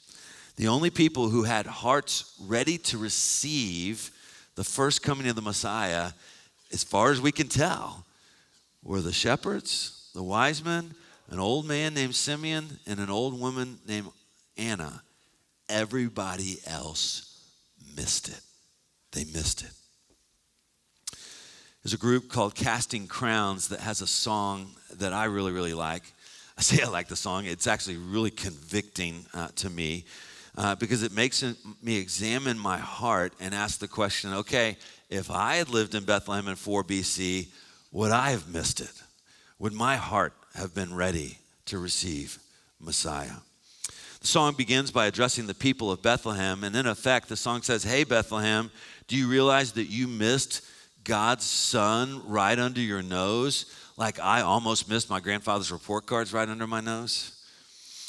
The 0.55 0.67
only 0.67 0.89
people 0.89 1.29
who 1.29 1.43
had 1.43 1.65
hearts 1.67 2.35
ready 2.41 2.77
to 2.79 2.97
receive 2.97 4.11
the 4.55 4.63
first 4.63 5.01
coming 5.01 5.27
of 5.27 5.35
the 5.35 5.41
Messiah, 5.41 6.11
as 6.71 6.83
far 6.83 7.11
as 7.11 7.21
we 7.21 7.31
can 7.31 7.47
tell, 7.47 8.05
were 8.83 9.01
the 9.01 9.13
shepherds, 9.13 10.09
the 10.13 10.23
wise 10.23 10.63
men, 10.63 10.93
an 11.29 11.39
old 11.39 11.65
man 11.65 11.93
named 11.93 12.15
Simeon, 12.15 12.79
and 12.85 12.99
an 12.99 13.09
old 13.09 13.39
woman 13.39 13.79
named 13.87 14.09
Anna 14.57 15.01
Everybody 15.69 16.59
else 16.67 17.41
missed 17.95 18.27
it. 18.27 18.41
They 19.11 19.23
missed 19.23 19.63
it. 19.63 19.71
There's 21.81 21.93
a 21.93 21.97
group 21.97 22.29
called 22.29 22.53
Casting 22.53 23.07
Crowns 23.07 23.69
that 23.69 23.79
has 23.79 24.01
a 24.01 24.07
song 24.07 24.71
that 24.97 25.13
I 25.13 25.25
really, 25.25 25.51
really 25.51 25.73
like. 25.73 26.03
I 26.57 26.61
say 26.61 26.83
I 26.83 26.89
like 26.89 27.07
the 27.07 27.15
song, 27.15 27.45
it's 27.45 27.65
actually 27.65 27.97
really 27.97 28.29
convicting 28.29 29.25
uh, 29.33 29.47
to 29.55 29.69
me 29.69 30.05
uh, 30.57 30.75
because 30.75 31.03
it 31.03 31.11
makes 31.11 31.43
me 31.81 31.97
examine 31.97 32.59
my 32.59 32.77
heart 32.77 33.33
and 33.39 33.53
ask 33.53 33.79
the 33.79 33.87
question 33.87 34.33
okay, 34.33 34.77
if 35.09 35.31
I 35.31 35.55
had 35.55 35.69
lived 35.69 35.95
in 35.95 36.05
Bethlehem 36.05 36.47
in 36.47 36.55
4 36.55 36.83
BC, 36.83 37.47
would 37.91 38.11
I 38.11 38.31
have 38.31 38.51
missed 38.51 38.79
it? 38.79 39.03
Would 39.59 39.73
my 39.73 39.95
heart 39.95 40.33
have 40.55 40.73
been 40.73 40.93
ready 40.93 41.37
to 41.65 41.77
receive 41.77 42.39
Messiah? 42.79 43.37
The 44.21 44.27
song 44.27 44.53
begins 44.53 44.89
by 44.89 45.07
addressing 45.07 45.47
the 45.47 45.53
people 45.53 45.91
of 45.91 46.01
Bethlehem, 46.01 46.63
and 46.63 46.75
in 46.75 46.87
effect, 46.87 47.29
the 47.29 47.35
song 47.35 47.61
says, 47.61 47.83
Hey, 47.83 48.03
Bethlehem, 48.03 48.71
do 49.07 49.17
you 49.17 49.27
realize 49.27 49.73
that 49.73 49.89
you 49.89 50.07
missed 50.07 50.65
God's 51.03 51.43
son 51.43 52.21
right 52.25 52.57
under 52.57 52.79
your 52.79 53.01
nose? 53.01 53.65
Like 53.97 54.19
I 54.19 54.41
almost 54.41 54.89
missed 54.89 55.09
my 55.09 55.19
grandfather's 55.19 55.71
report 55.71 56.05
cards 56.05 56.33
right 56.33 56.47
under 56.47 56.67
my 56.67 56.79
nose? 56.79 57.42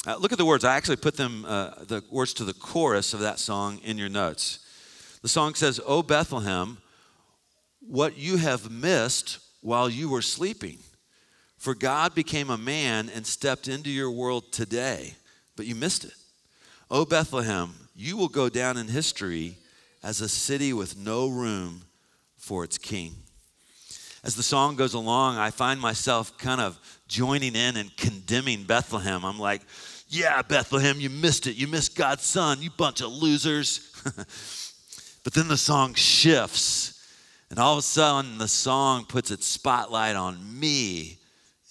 Uh, 0.06 0.16
look 0.16 0.32
at 0.32 0.38
the 0.38 0.44
words. 0.44 0.64
I 0.64 0.76
actually 0.76 0.96
put 0.96 1.16
them, 1.16 1.44
uh, 1.46 1.84
the 1.84 2.02
words 2.10 2.34
to 2.34 2.44
the 2.44 2.54
chorus 2.54 3.14
of 3.14 3.20
that 3.20 3.38
song 3.38 3.78
in 3.84 3.98
your 3.98 4.08
notes. 4.08 4.58
The 5.22 5.28
song 5.28 5.54
says, 5.54 5.80
Oh, 5.86 6.02
Bethlehem, 6.02 6.78
what 7.80 8.16
you 8.18 8.36
have 8.36 8.70
missed 8.70 9.38
while 9.60 9.88
you 9.88 10.10
were 10.10 10.22
sleeping. 10.22 10.78
For 11.56 11.74
God 11.74 12.14
became 12.14 12.50
a 12.50 12.58
man 12.58 13.08
and 13.08 13.26
stepped 13.26 13.68
into 13.68 13.88
your 13.90 14.10
world 14.10 14.52
today 14.52 15.14
but 15.56 15.66
you 15.66 15.74
missed 15.74 16.04
it. 16.04 16.14
Oh, 16.90 17.04
Bethlehem, 17.04 17.74
you 17.94 18.16
will 18.16 18.28
go 18.28 18.48
down 18.48 18.76
in 18.76 18.88
history 18.88 19.56
as 20.02 20.20
a 20.20 20.28
city 20.28 20.72
with 20.72 20.96
no 20.96 21.28
room 21.28 21.82
for 22.36 22.64
its 22.64 22.78
king. 22.78 23.14
As 24.22 24.36
the 24.36 24.42
song 24.42 24.76
goes 24.76 24.94
along, 24.94 25.36
I 25.36 25.50
find 25.50 25.80
myself 25.80 26.36
kind 26.38 26.60
of 26.60 26.78
joining 27.08 27.54
in 27.54 27.76
and 27.76 27.94
condemning 27.96 28.64
Bethlehem. 28.64 29.24
I'm 29.24 29.38
like, 29.38 29.62
yeah, 30.14 30.42
Bethlehem, 30.42 31.00
you 31.00 31.10
missed 31.10 31.46
it. 31.46 31.56
You 31.56 31.66
missed 31.66 31.96
God's 31.96 32.22
son, 32.22 32.62
you 32.62 32.70
bunch 32.70 33.00
of 33.00 33.12
losers. 33.12 33.90
but 35.24 35.34
then 35.34 35.48
the 35.48 35.56
song 35.56 35.94
shifts, 35.94 37.04
and 37.50 37.58
all 37.58 37.72
of 37.74 37.80
a 37.80 37.82
sudden, 37.82 38.38
the 38.38 38.48
song 38.48 39.06
puts 39.06 39.30
its 39.30 39.46
spotlight 39.46 40.14
on 40.14 40.38
me 40.58 41.18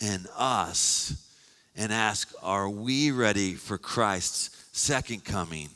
and 0.01 0.27
us 0.37 1.29
and 1.75 1.93
ask, 1.93 2.33
Are 2.41 2.69
we 2.69 3.11
ready 3.11 3.53
for 3.53 3.77
Christ's 3.77 4.49
second 4.73 5.23
coming? 5.23 5.69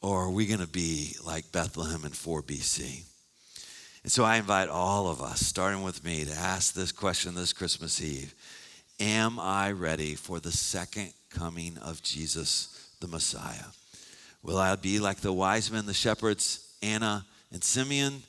Or 0.00 0.24
are 0.24 0.30
we 0.30 0.46
going 0.46 0.60
to 0.60 0.68
be 0.68 1.16
like 1.24 1.50
Bethlehem 1.50 2.04
in 2.04 2.12
4 2.12 2.42
BC? 2.42 3.02
And 4.04 4.12
so 4.12 4.22
I 4.22 4.36
invite 4.36 4.68
all 4.68 5.08
of 5.08 5.20
us, 5.20 5.40
starting 5.40 5.82
with 5.82 6.04
me, 6.04 6.24
to 6.24 6.32
ask 6.32 6.74
this 6.74 6.92
question 6.92 7.34
this 7.34 7.52
Christmas 7.52 8.00
Eve 8.00 8.32
Am 8.98 9.38
I 9.38 9.72
ready 9.72 10.14
for 10.14 10.40
the 10.40 10.52
second 10.52 11.12
coming 11.30 11.76
of 11.78 12.02
Jesus, 12.02 12.90
the 13.00 13.08
Messiah? 13.08 13.66
Will 14.42 14.56
I 14.56 14.74
be 14.76 14.98
like 14.98 15.18
the 15.18 15.32
wise 15.32 15.70
men, 15.70 15.86
the 15.86 15.94
shepherds, 15.94 16.74
Anna 16.82 17.26
and 17.52 17.62
Simeon, 17.62 18.22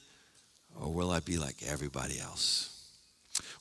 or 0.80 0.94
will 0.94 1.12
I 1.12 1.20
be 1.20 1.38
like 1.38 1.64
everybody 1.66 2.20
else? 2.20 2.74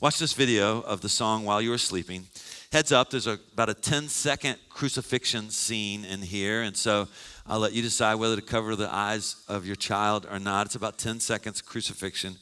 Watch 0.01 0.19
this 0.19 0.33
video 0.33 0.81
of 0.81 1.01
the 1.01 1.09
song 1.09 1.45
while 1.45 1.63
you 1.63 1.71
were 1.71 1.79
sleeping 1.79 2.27
heads 2.73 2.93
up, 2.93 3.11
there's 3.11 3.27
a, 3.27 3.39
about 3.53 3.71
a 3.71 3.75
10 3.75 4.09
second 4.09 4.57
crucifixion 4.69 5.51
scene 5.51 6.05
in 6.05 6.21
here. 6.21 6.63
And 6.63 6.77
so 6.77 7.09
I'll 7.47 7.59
let 7.59 7.73
you 7.73 7.83
decide 7.83 8.17
whether 8.17 8.37
to 8.37 8.43
cover 8.43 8.77
the 8.77 8.93
eyes 8.93 9.37
of 9.49 9.67
your 9.67 9.77
child 9.77 10.27
or 10.31 10.39
not. 10.39 10.67
It's 10.67 10.75
about 10.75 10.99
10 10.99 11.21
seconds 11.21 11.63
crucifixion. 11.63 12.37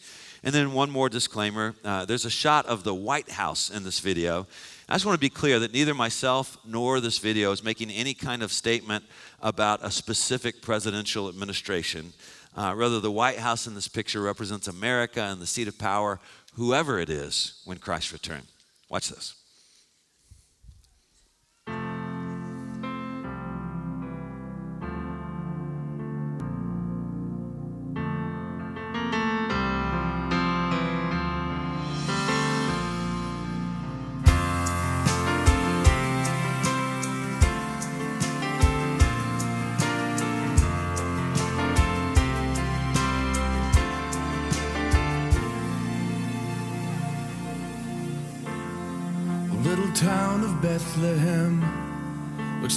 And 0.44 0.54
then 0.54 0.74
one 0.74 0.90
more 0.90 1.08
disclaimer 1.08 1.74
uh, 1.84 2.04
there's 2.04 2.26
a 2.26 2.30
shot 2.30 2.66
of 2.66 2.84
the 2.84 2.94
White 2.94 3.30
House 3.30 3.70
in 3.70 3.82
this 3.82 3.98
video. 3.98 4.46
I 4.90 4.94
just 4.94 5.06
want 5.06 5.16
to 5.16 5.20
be 5.20 5.30
clear 5.30 5.58
that 5.60 5.72
neither 5.72 5.94
myself 5.94 6.58
nor 6.66 7.00
this 7.00 7.16
video 7.16 7.50
is 7.50 7.64
making 7.64 7.90
any 7.90 8.12
kind 8.12 8.42
of 8.42 8.52
statement 8.52 9.04
about 9.40 9.80
a 9.82 9.90
specific 9.90 10.60
presidential 10.60 11.30
administration. 11.30 12.12
Uh, 12.54 12.74
rather, 12.76 13.00
the 13.00 13.10
White 13.10 13.38
House 13.38 13.66
in 13.66 13.74
this 13.74 13.88
picture 13.88 14.20
represents 14.20 14.68
America 14.68 15.22
and 15.22 15.40
the 15.40 15.46
seat 15.46 15.66
of 15.66 15.78
power, 15.78 16.20
whoever 16.56 16.98
it 16.98 17.08
is, 17.08 17.62
when 17.64 17.78
Christ 17.78 18.12
returns. 18.12 18.46
Watch 18.90 19.08
this. 19.08 19.34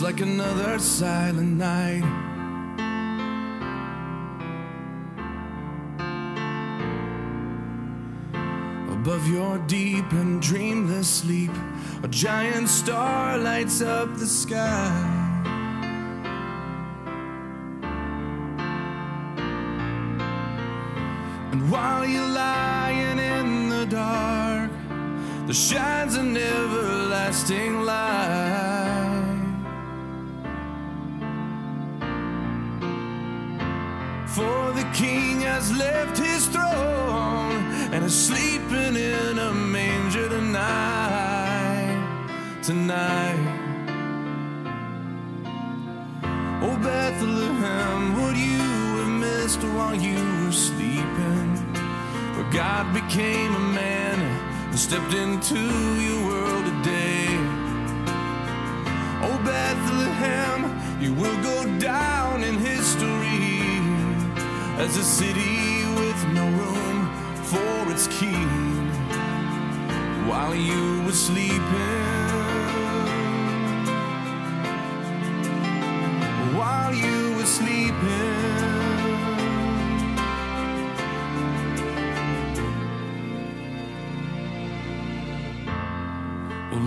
Like 0.02 0.20
another 0.22 0.78
silent 0.80 1.58
night. 1.58 2.04
Above 8.92 9.28
your 9.28 9.58
deep 9.60 10.12
and 10.12 10.42
dreamless 10.42 11.10
sleep, 11.10 11.52
a 12.04 12.08
giant 12.08 12.70
star 12.70 13.38
lights 13.38 13.82
up 13.82 14.18
the 14.18 14.28
sky. 14.28 15.14
And 21.52 21.72
while 21.72 22.06
you're 22.06 22.28
lying 22.28 23.20
in 23.20 23.70
the 23.70 23.86
dark, 23.86 24.72
there 25.46 25.54
shines 25.54 26.16
an 26.16 26.36
everlasting 26.38 27.82
light. 27.82 28.77
King 34.98 35.42
has 35.42 35.72
left 35.78 36.18
his 36.18 36.48
throne 36.48 37.62
and 37.94 38.04
is 38.04 38.16
sleeping 38.16 38.96
in 38.96 39.38
a 39.38 39.54
manger 39.54 40.28
tonight. 40.28 42.02
Tonight. 42.64 43.38
Oh, 46.64 46.76
Bethlehem, 46.82 48.20
what 48.20 48.36
you 48.36 48.66
have 49.00 49.14
missed 49.26 49.62
while 49.76 49.94
you 49.94 50.20
were 50.44 50.52
sleeping. 50.52 51.50
Where 52.36 52.52
God 52.52 52.92
became 52.92 53.54
a 53.54 53.66
man 53.84 54.20
and 54.70 54.80
stepped 54.80 55.14
into 55.14 55.60
your 56.08 56.26
world 56.26 56.66
today. 56.72 57.28
Oh, 59.28 59.38
Bethlehem, 59.46 60.60
you 61.00 61.14
will 61.14 61.40
go 61.44 61.58
history 61.80 62.17
as 64.78 64.96
a 64.98 65.04
city 65.04 65.86
with 66.00 66.28
no 66.34 66.46
room 66.46 67.12
for 67.44 67.92
its 67.92 68.08
king 68.20 68.48
while 70.28 70.56
you 70.56 71.02
were 71.04 71.12
sleeping. 71.12 71.62
While 76.56 76.94
you 76.94 77.36
were 77.36 77.46
sleeping. 77.46 78.78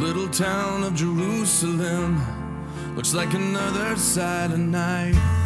Little 0.00 0.28
town 0.28 0.82
of 0.82 0.94
Jerusalem 0.94 2.20
looks 2.96 3.12
like 3.12 3.34
another 3.34 3.96
silent 3.96 4.70
night. 4.70 5.39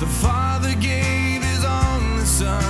The 0.00 0.06
Father 0.06 0.74
gave 0.74 1.42
His 1.42 1.64
only 1.64 2.24
Son, 2.24 2.62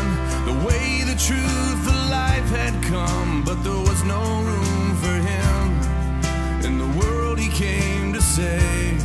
the 0.47 0.67
way, 0.67 1.03
the 1.05 1.15
truth, 1.15 1.85
the 1.85 2.09
life 2.11 2.49
had 2.49 2.83
come, 2.83 3.45
but 3.45 3.63
there 3.63 3.83
was 3.91 4.03
no 4.05 4.23
room 4.49 4.97
for 4.97 5.13
Him 5.13 6.65
in 6.65 6.79
the 6.79 6.89
world 6.99 7.39
He 7.39 7.51
came 7.51 8.15
to 8.15 8.23
save. 8.23 9.05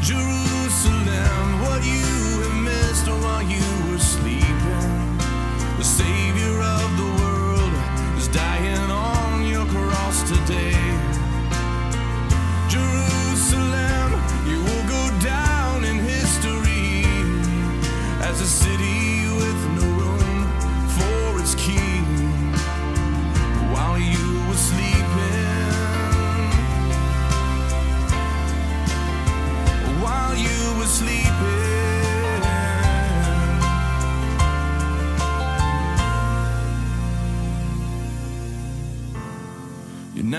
Jerusalem, 0.00 1.60
what 1.62 1.84
you 1.84 2.06
have 2.44 2.62
missed 2.62 3.08
while 3.08 3.42
you 3.42 3.66
were 3.90 3.98
sleeping. 3.98 5.18
The 5.78 5.84
Savior 5.84 6.37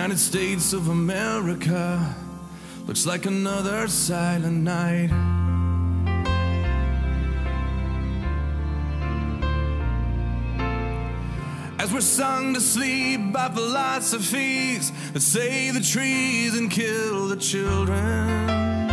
United 0.09 0.23
States 0.23 0.73
of 0.73 0.87
America 0.87 2.15
looks 2.87 3.05
like 3.05 3.27
another 3.27 3.87
silent 3.87 4.63
night. 4.63 5.11
As 11.77 11.93
we're 11.93 12.01
sung 12.01 12.55
to 12.55 12.59
sleep 12.59 13.31
by 13.31 13.49
philosophies 13.49 14.91
that 15.13 15.21
save 15.21 15.75
the 15.75 15.81
trees 15.81 16.57
and 16.57 16.71
kill 16.71 17.27
the 17.27 17.37
children. 17.37 18.88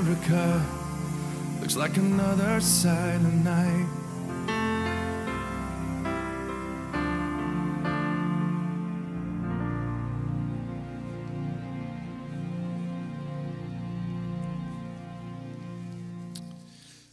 America 0.00 0.64
looks 1.60 1.76
like 1.76 1.98
another 1.98 2.58
silent 2.58 3.44
night. 3.44 3.86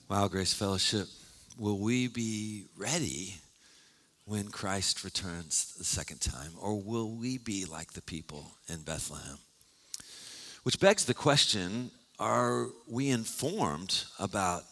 Wow, 0.08 0.30
Grace 0.30 0.54
Fellowship, 0.54 1.08
will 1.58 1.80
we 1.80 2.08
be 2.08 2.68
ready 2.78 3.36
when 4.24 4.48
Christ 4.48 5.04
returns 5.04 5.76
the 5.78 5.84
second 5.84 6.22
time? 6.22 6.54
Or 6.58 6.80
will 6.80 7.12
we 7.12 7.38
be 7.38 7.66
like 7.66 7.92
the 7.92 8.02
people 8.02 8.54
in 8.70 8.84
Bethlehem? 8.84 9.40
Which 10.64 10.80
begs 10.80 11.04
the 11.04 11.14
question 11.14 11.92
are 12.20 12.68
we 12.88 13.10
informed 13.10 14.04
about 14.20 14.64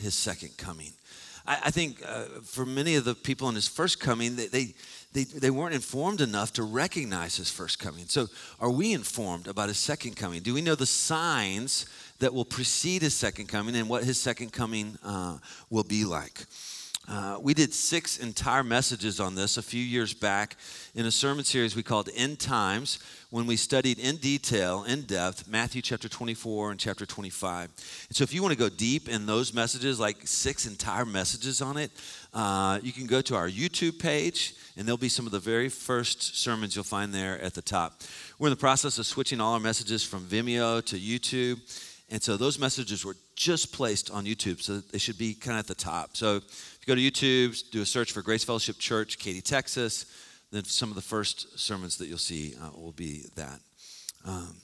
his 0.00 0.14
second 0.14 0.56
coming? 0.56 0.92
I, 1.46 1.58
I 1.64 1.70
think 1.70 2.02
uh, 2.06 2.24
for 2.44 2.64
many 2.64 2.94
of 2.94 3.04
the 3.04 3.14
people 3.14 3.48
in 3.48 3.54
his 3.54 3.66
first 3.66 3.98
coming, 3.98 4.36
they, 4.36 4.46
they, 4.46 4.74
they, 5.12 5.24
they 5.24 5.50
weren't 5.50 5.74
informed 5.74 6.20
enough 6.20 6.52
to 6.54 6.62
recognize 6.62 7.36
his 7.36 7.50
first 7.50 7.78
coming. 7.78 8.04
So, 8.06 8.26
are 8.60 8.70
we 8.70 8.92
informed 8.92 9.48
about 9.48 9.68
his 9.68 9.78
second 9.78 10.16
coming? 10.16 10.42
Do 10.42 10.54
we 10.54 10.60
know 10.60 10.74
the 10.74 10.86
signs 10.86 11.86
that 12.20 12.32
will 12.32 12.44
precede 12.44 13.02
his 13.02 13.14
second 13.14 13.46
coming 13.46 13.74
and 13.74 13.88
what 13.88 14.04
his 14.04 14.20
second 14.20 14.52
coming 14.52 14.98
uh, 15.04 15.38
will 15.70 15.84
be 15.84 16.04
like? 16.04 16.44
Uh, 17.08 17.38
we 17.40 17.54
did 17.54 17.72
six 17.72 18.18
entire 18.18 18.62
messages 18.62 19.18
on 19.18 19.34
this 19.34 19.56
a 19.56 19.62
few 19.62 19.82
years 19.82 20.12
back 20.12 20.56
in 20.94 21.06
a 21.06 21.10
sermon 21.10 21.42
series 21.42 21.74
we 21.74 21.82
called 21.82 22.10
End 22.14 22.38
Times 22.38 22.98
when 23.30 23.46
we 23.46 23.56
studied 23.56 23.98
in 23.98 24.16
detail, 24.16 24.84
in 24.84 25.02
depth, 25.02 25.46
Matthew 25.48 25.82
chapter 25.82 26.08
24 26.08 26.70
and 26.70 26.80
chapter 26.80 27.04
25. 27.04 27.70
And 28.08 28.16
so 28.16 28.24
if 28.24 28.32
you 28.32 28.40
want 28.42 28.52
to 28.52 28.58
go 28.58 28.70
deep 28.70 29.06
in 29.06 29.26
those 29.26 29.52
messages, 29.52 30.00
like 30.00 30.26
six 30.26 30.66
entire 30.66 31.04
messages 31.04 31.60
on 31.60 31.76
it, 31.76 31.90
uh, 32.32 32.78
you 32.82 32.90
can 32.90 33.06
go 33.06 33.20
to 33.20 33.36
our 33.36 33.48
YouTube 33.48 33.98
page 33.98 34.54
and 34.76 34.86
there'll 34.86 34.96
be 34.96 35.10
some 35.10 35.26
of 35.26 35.32
the 35.32 35.38
very 35.38 35.68
first 35.68 36.38
sermons 36.38 36.74
you'll 36.74 36.84
find 36.84 37.12
there 37.12 37.38
at 37.42 37.52
the 37.52 37.60
top. 37.60 38.00
We're 38.38 38.48
in 38.48 38.52
the 38.52 38.56
process 38.56 38.98
of 38.98 39.04
switching 39.04 39.42
all 39.42 39.52
our 39.52 39.60
messages 39.60 40.02
from 40.02 40.24
Vimeo 40.24 40.82
to 40.86 40.96
YouTube. 40.96 41.60
And 42.10 42.22
so 42.22 42.38
those 42.38 42.58
messages 42.58 43.04
were 43.04 43.16
just 43.36 43.74
placed 43.74 44.10
on 44.10 44.24
YouTube, 44.24 44.62
so 44.62 44.78
they 44.78 44.98
should 44.98 45.18
be 45.18 45.34
kind 45.34 45.58
of 45.58 45.64
at 45.64 45.66
the 45.66 45.74
top. 45.74 46.16
So 46.16 46.36
if 46.36 46.78
you 46.86 46.86
go 46.86 46.94
to 46.94 47.00
YouTube, 47.00 47.70
do 47.70 47.82
a 47.82 47.86
search 47.86 48.12
for 48.12 48.22
Grace 48.22 48.44
Fellowship 48.44 48.78
Church, 48.78 49.18
Katy, 49.18 49.42
Texas, 49.42 50.06
then 50.50 50.64
some 50.64 50.88
of 50.88 50.94
the 50.94 51.02
first 51.02 51.58
sermons 51.58 51.98
that 51.98 52.06
you'll 52.06 52.18
see 52.18 52.54
uh, 52.60 52.70
will 52.74 52.92
be 52.92 53.26
that. 53.36 53.60
Um, 54.24 54.56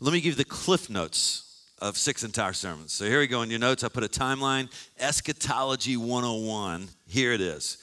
let 0.00 0.12
me 0.12 0.20
give 0.20 0.32
you 0.32 0.36
the 0.36 0.44
cliff 0.44 0.90
notes 0.90 1.44
of 1.78 1.96
six 1.96 2.24
entire 2.24 2.52
sermons. 2.52 2.92
So 2.92 3.04
here 3.06 3.20
we 3.20 3.26
go 3.26 3.42
in 3.42 3.50
your 3.50 3.58
notes. 3.58 3.84
I 3.84 3.88
put 3.88 4.04
a 4.04 4.08
timeline, 4.08 4.70
Eschatology 4.98 5.96
101. 5.96 6.88
Here 7.06 7.32
it 7.32 7.40
is. 7.40 7.78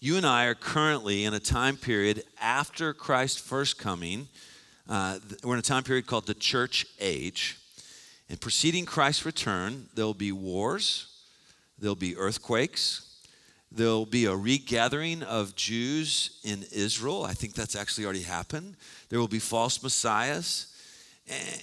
You 0.00 0.16
and 0.16 0.26
I 0.26 0.46
are 0.46 0.54
currently 0.54 1.24
in 1.24 1.34
a 1.34 1.40
time 1.40 1.76
period 1.76 2.24
after 2.40 2.92
Christ's 2.92 3.40
first 3.40 3.78
coming. 3.78 4.28
Uh, 4.88 5.18
we're 5.42 5.54
in 5.54 5.58
a 5.58 5.62
time 5.62 5.82
period 5.82 6.06
called 6.06 6.26
the 6.26 6.34
church 6.34 6.86
age. 7.00 7.58
And 8.28 8.40
preceding 8.40 8.86
Christ's 8.86 9.24
return, 9.24 9.86
there'll 9.94 10.14
be 10.14 10.32
wars, 10.32 11.06
there'll 11.78 11.94
be 11.94 12.16
earthquakes, 12.16 13.13
there'll 13.76 14.06
be 14.06 14.26
a 14.26 14.34
regathering 14.34 15.22
of 15.22 15.54
Jews 15.56 16.40
in 16.44 16.64
Israel. 16.72 17.24
I 17.24 17.32
think 17.32 17.54
that's 17.54 17.76
actually 17.76 18.04
already 18.04 18.22
happened. 18.22 18.76
There 19.08 19.18
will 19.18 19.28
be 19.28 19.38
false 19.38 19.82
messiahs. 19.82 20.68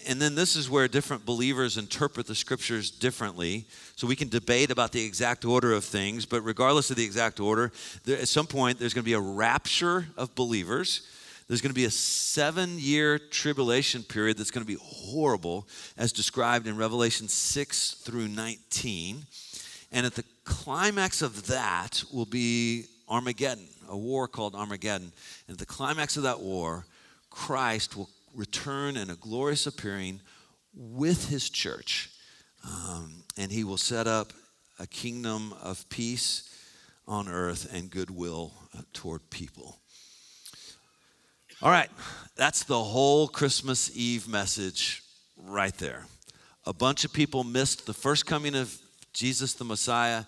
And 0.08 0.20
then 0.20 0.34
this 0.34 0.56
is 0.56 0.70
where 0.70 0.88
different 0.88 1.24
believers 1.24 1.78
interpret 1.78 2.26
the 2.26 2.34
scriptures 2.34 2.90
differently. 2.90 3.66
So 3.96 4.08
we 4.08 4.16
can 4.16 4.28
debate 4.28 4.72
about 4.72 4.92
the 4.92 5.06
exact 5.06 5.46
order 5.46 5.74
of 5.74 5.86
things, 5.86 6.26
but 6.26 6.42
regardless 6.42 6.90
of 6.90 6.96
the 6.96 7.06
exact 7.06 7.40
order, 7.40 7.72
there, 8.06 8.18
at 8.18 8.28
some 8.28 8.48
point 8.48 8.80
there's 8.80 8.94
going 8.94 9.04
to 9.04 9.10
be 9.10 9.14
a 9.14 9.20
rapture 9.20 10.08
of 10.18 10.34
believers 10.34 11.08
there's 11.52 11.60
going 11.60 11.72
to 11.72 11.76
be 11.76 11.84
a 11.84 11.92
seven 11.92 12.80
year 12.80 13.20
tribulation 13.20 14.04
period 14.04 14.38
that's 14.38 14.52
going 14.52 14.66
to 14.66 14.74
be 14.74 14.80
horrible, 14.82 15.68
as 15.98 16.14
described 16.14 16.66
in 16.66 16.78
Revelation 16.78 17.28
6 17.28 17.92
through 17.96 18.30
19. 18.30 19.26
And 19.92 20.06
at 20.06 20.16
the 20.16 20.24
climax 20.46 21.22
of 21.22 21.48
that 21.48 22.04
will 22.12 22.26
be 22.26 22.86
Armageddon, 23.10 23.68
a 23.90 23.98
war 23.98 24.28
called 24.28 24.56
Armageddon. 24.56 25.12
And 25.48 25.56
at 25.56 25.60
the 25.60 25.66
climax 25.66 26.18
of 26.18 26.24
that 26.24 26.40
war, 26.40 26.86
Christ 27.30 27.98
will 27.98 28.10
return 28.34 28.96
in 28.96 29.10
a 29.10 29.16
glorious 29.16 29.68
appearing 29.68 30.22
with 30.74 31.30
his 31.30 31.50
church. 31.50 32.10
Um, 32.66 33.24
and 33.38 33.52
he 33.52 33.64
will 33.64 33.78
set 33.78 34.08
up 34.08 34.32
a 34.80 34.88
kingdom 34.88 35.54
of 35.62 35.88
peace 35.90 36.48
on 37.08 37.28
earth 37.28 37.74
and 37.74 37.90
goodwill 37.90 38.54
uh, 38.78 38.82
toward 38.94 39.30
people. 39.30 39.78
All 41.62 41.70
right, 41.70 41.90
that's 42.36 42.64
the 42.64 42.82
whole 42.82 43.28
Christmas 43.28 43.96
Eve 43.96 44.28
message 44.28 45.04
right 45.38 45.78
there. 45.78 46.06
A 46.66 46.74
bunch 46.74 47.04
of 47.04 47.14
people 47.14 47.44
missed 47.44 47.86
the 47.86 47.94
first 47.94 48.26
coming 48.26 48.56
of 48.56 48.76
Jesus 49.14 49.54
the 49.54 49.64
Messiah. 49.64 50.26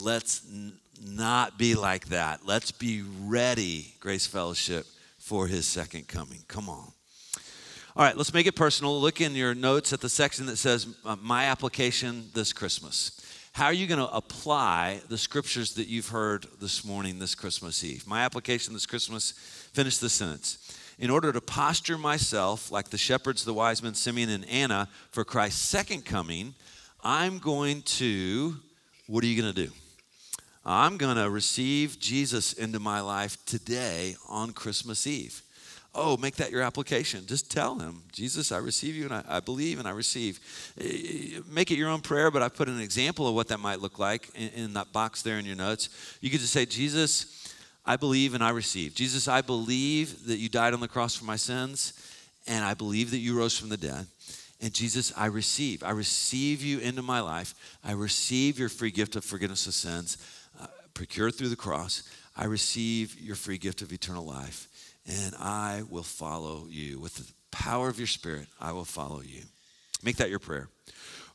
Let's 0.00 0.42
n- 0.50 0.74
not 1.02 1.58
be 1.58 1.74
like 1.74 2.08
that. 2.08 2.46
Let's 2.46 2.70
be 2.70 3.04
ready, 3.22 3.94
Grace 4.00 4.26
Fellowship, 4.26 4.86
for 5.18 5.46
his 5.46 5.66
second 5.66 6.08
coming. 6.08 6.40
Come 6.48 6.68
on. 6.68 6.92
All 7.96 8.04
right, 8.04 8.16
let's 8.16 8.32
make 8.32 8.46
it 8.46 8.54
personal. 8.54 9.00
Look 9.00 9.20
in 9.20 9.34
your 9.34 9.54
notes 9.54 9.92
at 9.92 10.00
the 10.00 10.08
section 10.08 10.46
that 10.46 10.56
says, 10.56 10.86
uh, 11.04 11.16
My 11.20 11.46
application 11.46 12.26
this 12.34 12.52
Christmas. 12.52 13.20
How 13.52 13.66
are 13.66 13.72
you 13.72 13.88
going 13.88 13.98
to 13.98 14.14
apply 14.14 15.00
the 15.08 15.18
scriptures 15.18 15.74
that 15.74 15.88
you've 15.88 16.08
heard 16.08 16.46
this 16.60 16.84
morning, 16.84 17.18
this 17.18 17.34
Christmas 17.34 17.82
Eve? 17.82 18.06
My 18.06 18.22
application 18.22 18.72
this 18.72 18.86
Christmas 18.86 19.32
Finish 19.72 19.98
the 19.98 20.08
sentence. 20.08 20.76
In 20.98 21.10
order 21.10 21.32
to 21.32 21.40
posture 21.40 21.98
myself 21.98 22.72
like 22.72 22.90
the 22.90 22.98
shepherds, 22.98 23.44
the 23.44 23.54
wise 23.54 23.82
men, 23.82 23.94
Simeon, 23.94 24.30
and 24.30 24.44
Anna 24.48 24.88
for 25.12 25.24
Christ's 25.24 25.60
second 25.60 26.04
coming, 26.04 26.54
I'm 27.02 27.38
going 27.38 27.82
to, 27.82 28.56
what 29.06 29.22
are 29.22 29.26
you 29.26 29.40
going 29.40 29.54
to 29.54 29.66
do? 29.66 29.72
I'm 30.64 30.96
going 30.96 31.16
to 31.16 31.30
receive 31.30 31.98
Jesus 31.98 32.52
into 32.52 32.80
my 32.80 33.00
life 33.00 33.42
today 33.46 34.16
on 34.28 34.52
Christmas 34.52 35.06
Eve. 35.06 35.42
Oh, 35.94 36.16
make 36.16 36.36
that 36.36 36.50
your 36.50 36.62
application. 36.62 37.26
Just 37.26 37.50
tell 37.50 37.78
him, 37.78 38.02
Jesus, 38.12 38.52
I 38.52 38.58
receive 38.58 38.94
you 38.94 39.04
and 39.04 39.14
I, 39.14 39.24
I, 39.28 39.40
believe 39.40 39.78
and 39.78 39.88
I 39.88 39.92
receive. 39.92 40.38
Eh, 40.78 41.40
make 41.50 41.70
it 41.70 41.76
your 41.76 41.88
own 41.88 42.00
prayer, 42.00 42.30
but 42.30 42.42
I 42.42 42.48
put 42.48 42.68
an 42.68 42.80
example 42.80 43.26
of 43.26 43.34
what 43.34 43.48
that 43.48 43.58
might 43.58 43.80
look 43.80 43.98
like 43.98 44.28
in, 44.34 44.48
in 44.48 44.72
that 44.74 44.92
box 44.92 45.22
there 45.22 45.38
in 45.38 45.46
your 45.46 45.56
notes. 45.56 45.88
You 46.20 46.30
could 46.30 46.40
just 46.40 46.52
say, 46.52 46.66
Jesus, 46.66 47.54
I 47.86 47.96
believe 47.96 48.34
and 48.34 48.44
I 48.44 48.50
receive. 48.50 48.94
Jesus, 48.94 49.28
I 49.28 49.40
believe 49.40 50.26
that 50.26 50.36
you 50.36 50.48
died 50.48 50.74
on 50.74 50.80
the 50.80 50.88
cross 50.88 51.16
for 51.16 51.24
my 51.24 51.36
sins, 51.36 51.94
and 52.46 52.64
I 52.64 52.74
believe 52.74 53.10
that 53.12 53.18
you 53.18 53.36
rose 53.36 53.58
from 53.58 53.70
the 53.70 53.78
dead. 53.78 54.06
And 54.60 54.72
Jesus, 54.72 55.12
I 55.16 55.26
receive. 55.26 55.82
I 55.84 55.90
receive 55.90 56.62
you 56.62 56.80
into 56.80 57.02
my 57.02 57.20
life. 57.20 57.54
I 57.84 57.92
receive 57.92 58.58
your 58.58 58.68
free 58.68 58.90
gift 58.90 59.14
of 59.14 59.24
forgiveness 59.24 59.66
of 59.66 59.74
sins, 59.74 60.18
uh, 60.60 60.66
procured 60.94 61.36
through 61.36 61.50
the 61.50 61.56
cross. 61.56 62.02
I 62.36 62.44
receive 62.44 63.20
your 63.20 63.36
free 63.36 63.58
gift 63.58 63.82
of 63.82 63.92
eternal 63.92 64.24
life, 64.24 64.68
and 65.06 65.34
I 65.36 65.82
will 65.88 66.02
follow 66.02 66.66
you. 66.68 66.98
With 66.98 67.14
the 67.16 67.32
power 67.50 67.88
of 67.88 67.98
your 67.98 68.08
Spirit, 68.08 68.48
I 68.60 68.72
will 68.72 68.84
follow 68.84 69.20
you. 69.20 69.42
Make 70.02 70.16
that 70.16 70.30
your 70.30 70.38
prayer. 70.38 70.68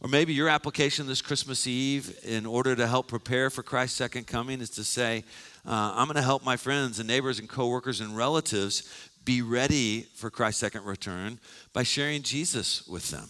Or 0.02 0.10
maybe 0.10 0.34
your 0.34 0.50
application 0.50 1.08
this 1.08 1.22
Christmas 1.22 1.66
Eve, 1.66 2.18
in 2.24 2.46
order 2.46 2.76
to 2.76 2.88
help 2.88 3.08
prepare 3.08 3.50
for 3.50 3.64
Christ's 3.64 3.98
second 3.98 4.28
coming, 4.28 4.60
is 4.60 4.70
to 4.72 4.84
say, 4.84 5.24
uh, 5.66 5.94
I'm 5.96 6.08
going 6.08 6.16
to 6.16 6.22
help 6.22 6.44
my 6.44 6.58
friends 6.58 7.00
and 7.00 7.08
neighbors 7.08 7.40
and 7.40 7.48
coworkers 7.48 8.02
and 8.02 8.18
relatives 8.18 9.10
be 9.26 9.42
ready 9.42 10.08
for 10.16 10.30
Christ's 10.30 10.62
second 10.62 10.86
return 10.86 11.40
by 11.72 11.84
sharing 11.84 12.22
Jesus 12.22 12.88
with 12.88 13.10
them. 13.12 13.30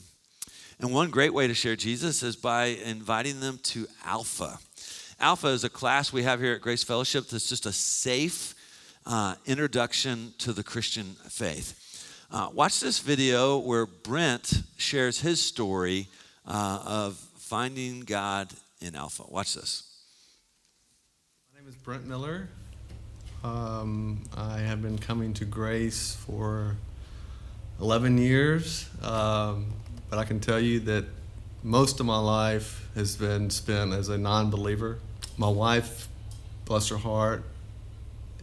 And 0.79 0.91
one 0.91 1.11
great 1.11 1.33
way 1.33 1.47
to 1.47 1.53
share 1.53 1.75
Jesus 1.75 2.23
is 2.23 2.35
by 2.35 2.65
inviting 2.65 3.39
them 3.39 3.59
to 3.63 3.87
Alpha. 4.05 4.57
Alpha 5.19 5.47
is 5.47 5.63
a 5.63 5.69
class 5.69 6.11
we 6.11 6.23
have 6.23 6.39
here 6.39 6.53
at 6.53 6.61
Grace 6.61 6.83
Fellowship 6.83 7.27
that's 7.27 7.47
just 7.47 7.65
a 7.65 7.71
safe 7.71 8.55
uh, 9.05 9.35
introduction 9.45 10.33
to 10.39 10.51
the 10.51 10.63
Christian 10.63 11.15
faith. 11.29 11.79
Uh, 12.31 12.49
watch 12.53 12.79
this 12.79 12.99
video 12.99 13.59
where 13.59 13.85
Brent 13.85 14.63
shares 14.77 15.19
his 15.21 15.41
story 15.41 16.07
uh, 16.47 16.83
of 16.85 17.15
finding 17.37 18.01
God 18.01 18.51
in 18.81 18.95
Alpha. 18.95 19.23
Watch 19.27 19.53
this. 19.53 19.83
My 21.53 21.59
name 21.59 21.69
is 21.69 21.75
Brent 21.75 22.07
Miller. 22.07 22.49
Um, 23.43 24.21
I 24.37 24.59
have 24.59 24.81
been 24.81 24.97
coming 24.97 25.33
to 25.33 25.45
Grace 25.45 26.15
for 26.15 26.77
11 27.81 28.17
years, 28.17 28.89
um, 29.01 29.65
but 30.09 30.17
I 30.17 30.23
can 30.23 30.39
tell 30.39 30.59
you 30.59 30.79
that 30.81 31.05
most 31.61 31.99
of 31.99 32.05
my 32.05 32.19
life 32.19 32.87
has 32.95 33.17
been 33.17 33.49
spent 33.49 33.91
as 33.91 34.07
a 34.07 34.17
non 34.17 34.49
believer. 34.49 34.99
My 35.37 35.49
wife, 35.49 36.07
bless 36.63 36.87
her 36.87 36.97
heart, 36.97 37.43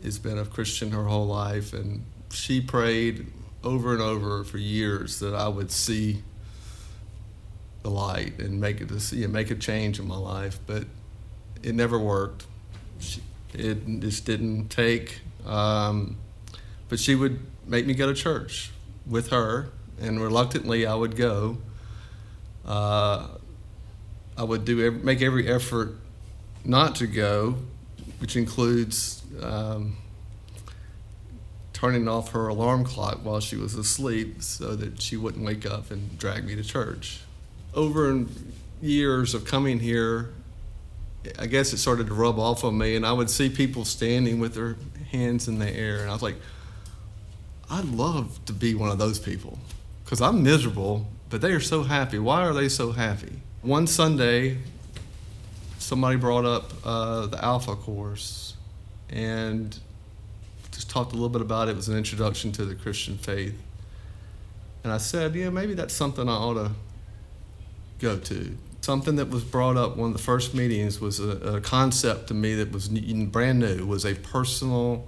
has 0.03 0.19
been 0.19 0.39
a 0.39 0.45
Christian 0.45 0.91
her 0.91 1.05
whole 1.05 1.27
life, 1.27 1.73
and 1.73 2.05
she 2.31 2.61
prayed 2.61 3.27
over 3.65 3.95
and 3.95 4.03
over 4.03 4.45
for 4.45 4.59
years 4.59 5.19
that 5.21 5.35
I 5.35 5.49
would 5.49 5.71
see 5.71 6.23
the 7.83 7.91
light 7.91 8.39
and 8.39 8.61
make 8.61 8.83
it 8.83 8.91
you 9.13 9.27
know, 9.27 9.33
make 9.33 9.51
a 9.51 9.55
change 9.55 9.99
in 9.99 10.07
my 10.07 10.19
life, 10.19 10.59
but 10.67 10.85
it 11.63 11.75
never 11.75 11.99
worked. 11.99 12.45
It 13.55 14.01
just 14.01 14.25
didn't 14.25 14.69
take. 14.69 15.21
Um, 15.47 16.17
but 16.89 16.99
she 16.99 17.15
would 17.15 17.41
make 17.67 17.87
me 17.87 17.95
go 17.95 18.07
to 18.07 18.15
church 18.15 18.71
with 19.07 19.31
her, 19.31 19.71
and 20.01 20.21
reluctantly 20.21 20.87
I 20.87 20.95
would 20.95 21.17
go. 21.17 21.59
Uh, 22.65 23.29
I 24.37 24.45
would 24.45 24.65
do 24.65 24.85
every, 24.85 25.01
make 25.01 25.23
every 25.23 25.49
effort 25.49 25.97
not 26.65 26.95
to 26.97 27.07
go, 27.07 27.57
which 28.19 28.37
includes 28.37 29.23
um, 29.43 29.97
turning 31.73 32.09
off 32.09 32.33
her 32.33 32.49
alarm 32.49 32.85
clock 32.85 33.21
while 33.23 33.41
she 33.41 33.57
was 33.57 33.75
asleep 33.75 34.43
so 34.43 34.77
that 34.77 35.01
she 35.01 35.17
wouldn't 35.17 35.45
wake 35.45 35.65
up 35.65 35.91
and 35.91 36.19
drag 36.19 36.45
me 36.45 36.55
to 36.55 36.63
church 36.63 37.21
over 37.75 38.27
years 38.83 39.35
of 39.35 39.45
coming 39.45 39.81
here, 39.81 40.33
I 41.39 41.47
guess 41.47 41.73
it 41.73 41.79
started 41.79 42.07
to 42.07 42.15
rub 42.15 42.39
off 42.39 42.65
on 42.65 42.79
me, 42.79 42.97
and 42.97 43.05
I 43.05 43.13
would 43.13 43.29
see 43.29 43.51
people 43.51 43.85
standing 43.85 44.41
with 44.41 44.55
their 44.55 44.77
hands 45.11 45.49
in 45.49 45.59
the 45.59 45.69
air, 45.69 46.01
and 46.01 46.11
I 46.11 46.13
was 46.13 46.23
like, 46.23 46.37
I'd 47.71 47.85
love 47.85 48.45
to 48.47 48.53
be 48.53 48.75
one 48.75 48.91
of 48.91 48.99
those 48.99 49.19
people 49.19 49.59
because 50.05 50.21
I'm 50.21 50.43
miserable, 50.43 51.07
but 51.29 51.41
they 51.41 51.53
are 51.53 51.61
so 51.61 51.83
happy. 51.83 52.19
Why 52.19 52.45
are 52.45 52.53
they 52.53 52.69
so 52.69 52.93
happy? 52.93 53.33
One 53.63 53.87
Sunday, 53.87 54.59
somebody 55.79 56.17
brought 56.17 56.45
up 56.45 56.73
uh, 56.85 57.27
the 57.27 57.45
Alpha 57.45 57.77
course 57.77 58.55
and 59.09 59.79
just 60.73 60.91
talked 60.91 61.13
a 61.13 61.15
little 61.15 61.29
bit 61.29 61.43
about 61.43 61.69
it. 61.69 61.73
It 61.73 61.77
was 61.77 61.89
an 61.89 61.97
introduction 61.97 62.51
to 62.53 62.65
the 62.65 62.75
Christian 62.75 63.19
faith. 63.19 63.61
And 64.83 64.93
I 64.93 64.99
said, 64.99 65.35
yeah, 65.35 65.51
maybe 65.51 65.75
that's 65.75 65.95
something 65.95 66.29
I 66.29 66.33
ought 66.33 66.55
to 66.55 66.71
go 67.99 68.19
to. 68.19 68.57
Something 68.91 69.15
that 69.15 69.31
was 69.31 69.45
brought 69.45 69.77
up 69.77 69.97
one 69.97 70.09
of 70.09 70.17
the 70.17 70.23
first 70.23 70.53
meetings 70.53 71.01
was 71.01 71.21
a, 71.21 71.59
a 71.59 71.61
concept 71.61 72.27
to 72.27 72.35
me 72.35 72.57
that 72.57 72.73
was 72.73 72.89
brand 72.89 73.61
new, 73.61 73.87
was 73.87 74.05
a 74.05 74.17
personal 74.17 75.07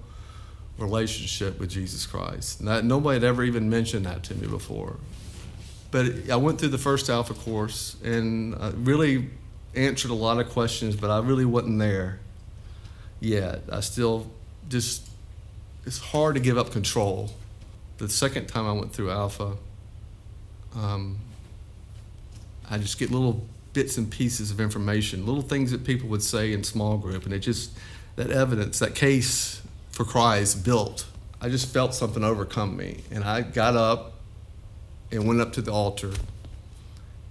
relationship 0.79 1.59
with 1.59 1.71
Jesus 1.71 2.07
Christ. 2.07 2.63
Nobody 2.63 3.17
had 3.17 3.25
ever 3.25 3.43
even 3.43 3.69
mentioned 3.69 4.07
that 4.07 4.23
to 4.23 4.37
me 4.37 4.47
before. 4.47 4.99
But 5.91 6.31
I 6.31 6.37
went 6.37 6.61
through 6.61 6.69
the 6.69 6.79
first 6.79 7.11
Alpha 7.11 7.35
course 7.35 7.97
and 8.05 8.55
I 8.55 8.71
really 8.71 9.29
answered 9.75 10.13
a 10.13 10.15
lot 10.15 10.39
of 10.39 10.49
questions, 10.51 10.95
but 10.95 11.11
I 11.11 11.19
really 11.19 11.45
wasn't 11.45 11.81
there 11.81 12.21
yet. 13.19 13.63
I 13.69 13.81
still 13.81 14.31
just, 14.69 15.11
it's 15.85 15.99
hard 15.99 16.37
to 16.37 16.41
give 16.41 16.57
up 16.57 16.71
control. 16.71 17.33
The 17.99 18.09
second 18.09 18.47
time 18.47 18.65
I 18.65 18.75
went 18.75 18.93
through 18.93 19.11
Alpha, 19.11 19.57
um, 20.77 21.19
I 22.71 22.79
just 22.79 22.97
get 22.97 23.11
little 23.11 23.45
bits 23.73 23.97
and 23.97 24.11
pieces 24.11 24.51
of 24.51 24.61
information, 24.61 25.27
little 25.27 25.43
things 25.43 25.71
that 25.71 25.85
people 25.85 26.09
would 26.09 26.23
say 26.23 26.53
in 26.53 26.63
small 26.63 26.99
group, 26.99 27.25
and 27.25 27.33
it 27.33 27.41
just, 27.41 27.73
that 28.17 28.31
evidence, 28.31 28.79
that 28.79 28.95
case 28.95 29.63
for 29.91 30.05
Christ 30.05 30.65
built. 30.65 31.07
I 31.41 31.49
just 31.49 31.73
felt 31.73 31.95
something 31.95 32.23
overcome 32.23 32.77
me. 32.77 33.03
And 33.11 33.25
I 33.25 33.43
got 33.43 33.77
up 33.77 34.15
and 35.11 35.27
went 35.27 35.41
up 35.41 35.53
to 35.55 35.63
the 35.63 35.73
altar 35.73 36.13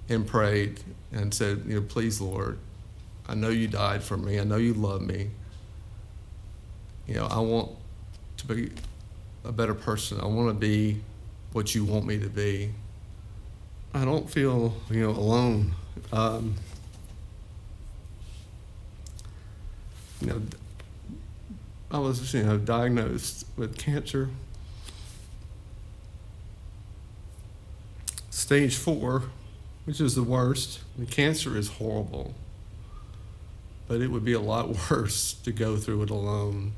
and 0.09 0.27
prayed 0.27 0.81
and 1.11 1.33
said, 1.33 1.63
you 1.65 1.75
know, 1.75 1.81
please, 1.81 2.19
Lord, 2.19 2.57
I 3.27 3.35
know 3.35 3.49
you 3.49 3.67
died 3.67 4.03
for 4.03 4.17
me. 4.17 4.39
I 4.39 4.43
know 4.43 4.57
you 4.57 4.73
love 4.73 5.01
me. 5.01 5.31
You 7.07 7.15
know, 7.15 7.25
I 7.25 7.39
want 7.39 7.71
to 8.37 8.47
be 8.47 8.71
a 9.43 9.51
better 9.51 9.73
person. 9.73 10.19
I 10.19 10.25
want 10.25 10.49
to 10.49 10.53
be 10.53 11.01
what 11.53 11.73
you 11.73 11.85
want 11.85 12.05
me 12.05 12.19
to 12.19 12.29
be. 12.29 12.71
I 13.93 14.05
don't 14.05 14.29
feel, 14.29 14.73
you 14.89 15.01
know, 15.01 15.09
alone. 15.09 15.73
Um, 16.11 16.55
you 20.19 20.27
know, 20.27 20.41
I 21.89 21.99
was, 21.99 22.33
you 22.33 22.43
know, 22.43 22.57
diagnosed 22.57 23.45
with 23.57 23.77
cancer. 23.77 24.29
Stage 28.29 28.75
four, 28.75 29.23
which 29.85 29.99
is 29.99 30.15
the 30.15 30.23
worst. 30.23 30.79
The 30.97 31.05
cancer 31.05 31.57
is 31.57 31.67
horrible, 31.67 32.33
but 33.87 34.01
it 34.01 34.07
would 34.09 34.23
be 34.23 34.33
a 34.33 34.39
lot 34.39 34.69
worse 34.91 35.33
to 35.33 35.51
go 35.51 35.77
through 35.77 36.03
it 36.03 36.09
alone. 36.09 36.73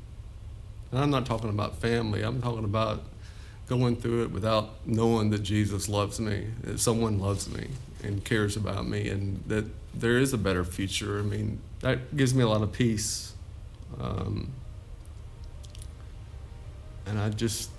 And 0.91 0.99
I'm 0.99 1.09
not 1.09 1.25
talking 1.25 1.49
about 1.49 1.77
family. 1.77 2.21
I'm 2.21 2.41
talking 2.41 2.65
about 2.65 3.03
going 3.67 3.95
through 3.95 4.23
it 4.23 4.31
without 4.31 4.71
knowing 4.85 5.29
that 5.31 5.41
Jesus 5.41 5.89
loves 5.89 6.19
me, 6.19 6.47
that 6.63 6.79
someone 6.79 7.19
loves 7.19 7.49
me 7.49 7.67
and 8.03 8.23
cares 8.23 8.55
about 8.55 8.87
me, 8.87 9.09
and 9.09 9.43
that 9.47 9.65
there 9.93 10.17
is 10.19 10.33
a 10.33 10.37
better 10.37 10.63
future. 10.63 11.19
I 11.19 11.23
mean, 11.23 11.59
that 11.79 12.15
gives 12.15 12.33
me 12.33 12.43
a 12.43 12.47
lot 12.47 12.61
of 12.61 12.71
peace. 12.71 13.33
Um, 13.99 14.51
and 17.05 17.19
I 17.19 17.29
just 17.29 17.69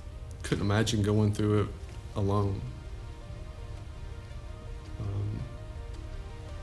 couldn't 0.42 0.64
imagine 0.64 1.02
going 1.02 1.32
through 1.32 1.62
it 1.62 1.68
alone 2.16 2.60
um, 5.00 5.40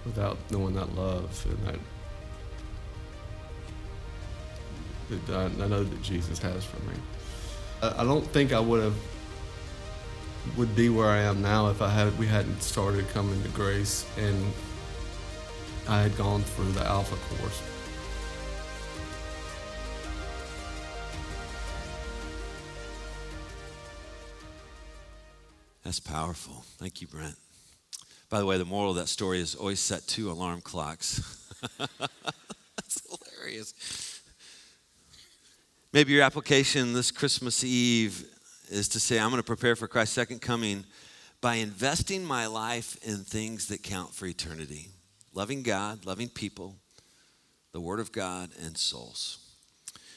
without 0.06 0.38
knowing 0.52 0.76
that 0.76 0.96
love 0.96 1.46
and 1.50 1.80
that, 5.28 5.52
I, 5.62 5.68
know 5.68 5.84
that 5.84 6.02
Jesus 6.02 6.40
has 6.40 6.64
for 6.64 6.78
me. 6.84 6.96
I 7.82 8.04
don't 8.04 8.26
think 8.28 8.54
I 8.54 8.60
would 8.60 8.82
have 8.82 8.96
would 10.58 10.76
be 10.76 10.90
where 10.90 11.10
I 11.10 11.20
am 11.20 11.42
now 11.42 11.70
if 11.70 11.82
I 11.82 11.90
had 11.90 12.18
we 12.18 12.28
hadn't 12.28 12.62
started 12.62 13.08
coming 13.10 13.42
to 13.44 13.50
grace 13.50 14.06
and 14.18 14.54
I 15.88 16.02
had 16.02 16.16
gone 16.18 16.42
through 16.44 16.72
the 16.72 16.86
Alpha 16.86 17.16
course. 17.36 17.62
That's 25.84 26.00
powerful. 26.00 26.64
Thank 26.78 27.02
you, 27.02 27.08
Brent. 27.08 27.36
By 28.30 28.40
the 28.40 28.46
way, 28.46 28.58
the 28.58 28.66
moral 28.66 28.92
of 28.92 28.98
that 28.98 29.10
story 29.10 29.42
is 29.42 29.56
always 29.56 29.82
set 29.82 30.08
two 30.08 30.32
alarm 30.32 30.62
clocks. 30.62 31.50
That's 31.78 33.02
hilarious. 33.06 34.22
Maybe 35.92 36.14
your 36.14 36.24
application 36.24 36.94
this 36.94 37.12
Christmas 37.12 37.64
Eve 37.66 38.26
is 38.72 38.88
to 38.90 39.00
say, 39.00 39.20
I'm 39.20 39.30
going 39.30 39.42
to 39.42 39.46
prepare 39.46 39.76
for 39.76 39.88
Christ's 39.88 40.16
second 40.16 40.42
coming 40.42 40.86
by 41.42 41.56
investing 41.56 42.24
my 42.24 42.48
life 42.48 42.98
in 43.04 43.18
things 43.18 43.68
that 43.68 43.84
count 43.84 44.14
for 44.14 44.26
eternity 44.26 44.90
loving 45.34 45.64
God, 45.64 46.06
loving 46.06 46.28
people, 46.28 46.76
the 47.72 47.80
Word 47.80 48.02
of 48.02 48.12
God, 48.12 48.50
and 48.64 48.78
souls. 48.78 49.40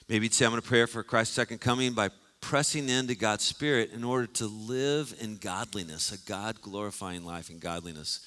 Maybe 0.08 0.26
you'd 0.26 0.34
say, 0.34 0.44
I'm 0.44 0.50
going 0.50 0.60
to 0.60 0.68
pray 0.68 0.84
for 0.86 1.02
Christ's 1.04 1.34
second 1.34 1.60
coming 1.60 1.92
by 1.92 2.10
pressing 2.40 2.88
into 2.88 3.14
God's 3.14 3.44
Spirit 3.44 3.90
in 3.92 4.02
order 4.04 4.26
to 4.26 4.46
live 4.46 5.14
in 5.20 5.36
godliness, 5.36 6.12
a 6.12 6.18
God 6.28 6.60
glorifying 6.60 7.24
life 7.24 7.48
in 7.48 7.58
godliness 7.58 8.20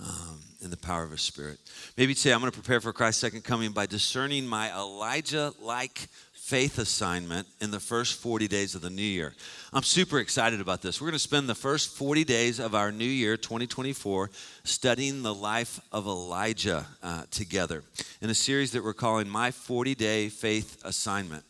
um, 0.00 0.40
in 0.62 0.70
the 0.70 0.76
power 0.76 1.02
of 1.02 1.10
His 1.10 1.20
Spirit. 1.20 1.58
Maybe 1.96 2.10
you'd 2.10 2.18
say, 2.18 2.32
I'm 2.32 2.40
going 2.40 2.52
to 2.52 2.58
prepare 2.58 2.80
for 2.80 2.92
Christ's 2.92 3.20
second 3.20 3.44
coming 3.44 3.72
by 3.72 3.86
discerning 3.86 4.46
my 4.46 4.72
Elijah 4.72 5.52
like 5.60 6.08
faith 6.48 6.78
assignment 6.78 7.46
in 7.60 7.70
the 7.70 7.78
first 7.78 8.18
40 8.22 8.48
days 8.48 8.74
of 8.74 8.80
the 8.80 8.88
new 8.88 9.02
year. 9.02 9.34
I'm 9.70 9.82
super 9.82 10.18
excited 10.18 10.62
about 10.62 10.80
this. 10.80 10.98
We're 10.98 11.08
going 11.08 11.12
to 11.12 11.18
spend 11.18 11.46
the 11.46 11.54
first 11.54 11.94
40 11.94 12.24
days 12.24 12.58
of 12.58 12.74
our 12.74 12.90
new 12.90 13.04
year, 13.04 13.36
2024, 13.36 14.30
studying 14.64 15.22
the 15.22 15.34
life 15.34 15.78
of 15.92 16.06
Elijah 16.06 16.86
uh, 17.02 17.24
together 17.30 17.82
in 18.22 18.30
a 18.30 18.34
series 18.34 18.72
that 18.72 18.82
we're 18.82 18.94
calling 18.94 19.28
My 19.28 19.50
40 19.50 19.94
Day 19.94 20.30
Faith 20.30 20.80
Assignment. 20.86 21.44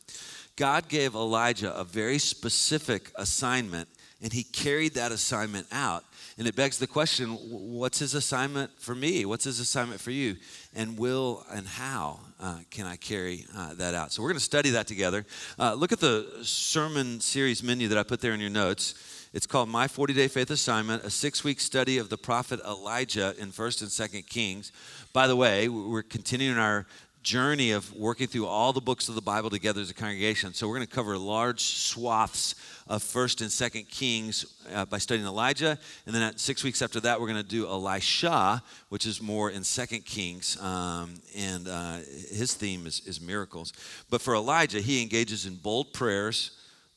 God 0.56 0.88
gave 0.88 1.14
Elijah 1.14 1.72
a 1.72 1.84
very 1.84 2.18
specific 2.18 3.12
assignment, 3.14 3.88
and 4.20 4.32
he 4.32 4.42
carried 4.42 4.94
that 4.94 5.12
assignment 5.12 5.68
out. 5.70 6.02
And 6.38 6.46
it 6.46 6.54
begs 6.54 6.78
the 6.78 6.86
question 6.86 7.30
what's 7.30 7.98
his 7.98 8.14
assignment 8.14 8.70
for 8.80 8.94
me? 8.94 9.24
What's 9.24 9.42
his 9.42 9.58
assignment 9.58 10.00
for 10.00 10.12
you? 10.12 10.36
And 10.72 10.96
will 10.96 11.44
and 11.50 11.66
how 11.66 12.20
uh, 12.38 12.60
can 12.70 12.86
I 12.86 12.94
carry 12.94 13.44
uh, 13.56 13.74
that 13.74 13.94
out? 13.94 14.12
So 14.12 14.22
we're 14.22 14.28
going 14.28 14.38
to 14.38 14.44
study 14.44 14.70
that 14.70 14.86
together. 14.86 15.26
Uh, 15.58 15.74
look 15.74 15.90
at 15.90 15.98
the 15.98 16.28
sermon 16.42 17.20
series 17.20 17.64
menu 17.64 17.88
that 17.88 17.98
I 17.98 18.04
put 18.04 18.20
there 18.20 18.34
in 18.34 18.40
your 18.40 18.50
notes. 18.50 18.94
It's 19.34 19.46
called 19.46 19.68
My 19.68 19.88
40 19.88 20.14
Day 20.14 20.28
Faith 20.28 20.50
Assignment, 20.50 21.02
a 21.02 21.10
six 21.10 21.42
week 21.42 21.60
study 21.60 21.98
of 21.98 22.08
the 22.08 22.16
prophet 22.16 22.60
Elijah 22.64 23.34
in 23.36 23.50
1st 23.50 23.82
and 23.82 23.90
2nd 23.90 24.28
Kings. 24.28 24.70
By 25.12 25.26
the 25.26 25.36
way, 25.36 25.68
we're 25.68 26.02
continuing 26.02 26.56
our 26.56 26.86
journey 27.22 27.72
of 27.72 27.92
working 27.94 28.26
through 28.26 28.46
all 28.46 28.72
the 28.72 28.80
books 28.80 29.08
of 29.08 29.14
the 29.14 29.20
Bible 29.20 29.50
together 29.50 29.80
as 29.80 29.90
a 29.90 29.94
congregation. 29.94 30.54
So 30.54 30.68
we're 30.68 30.76
going 30.76 30.86
to 30.86 30.94
cover 30.94 31.18
large 31.18 31.60
swaths 31.60 32.54
of 32.86 33.02
First 33.02 33.40
and 33.40 33.50
Second 33.50 33.88
Kings 33.88 34.46
uh, 34.72 34.84
by 34.86 34.98
studying 34.98 35.26
Elijah, 35.26 35.78
and 36.06 36.14
then 36.14 36.22
at 36.22 36.40
six 36.40 36.64
weeks 36.64 36.80
after 36.80 37.00
that, 37.00 37.20
we're 37.20 37.26
going 37.26 37.42
to 37.42 37.48
do 37.48 37.66
Elisha, 37.66 38.62
which 38.88 39.06
is 39.06 39.20
more 39.20 39.50
in 39.50 39.62
Second 39.62 40.04
Kings, 40.04 40.60
um, 40.62 41.14
and 41.36 41.68
uh, 41.68 41.96
his 42.30 42.54
theme 42.54 42.86
is, 42.86 43.02
is 43.06 43.20
miracles. 43.20 43.72
But 44.08 44.22
for 44.22 44.34
Elijah, 44.34 44.80
he 44.80 45.02
engages 45.02 45.44
in 45.44 45.56
bold 45.56 45.92
prayers, 45.92 46.52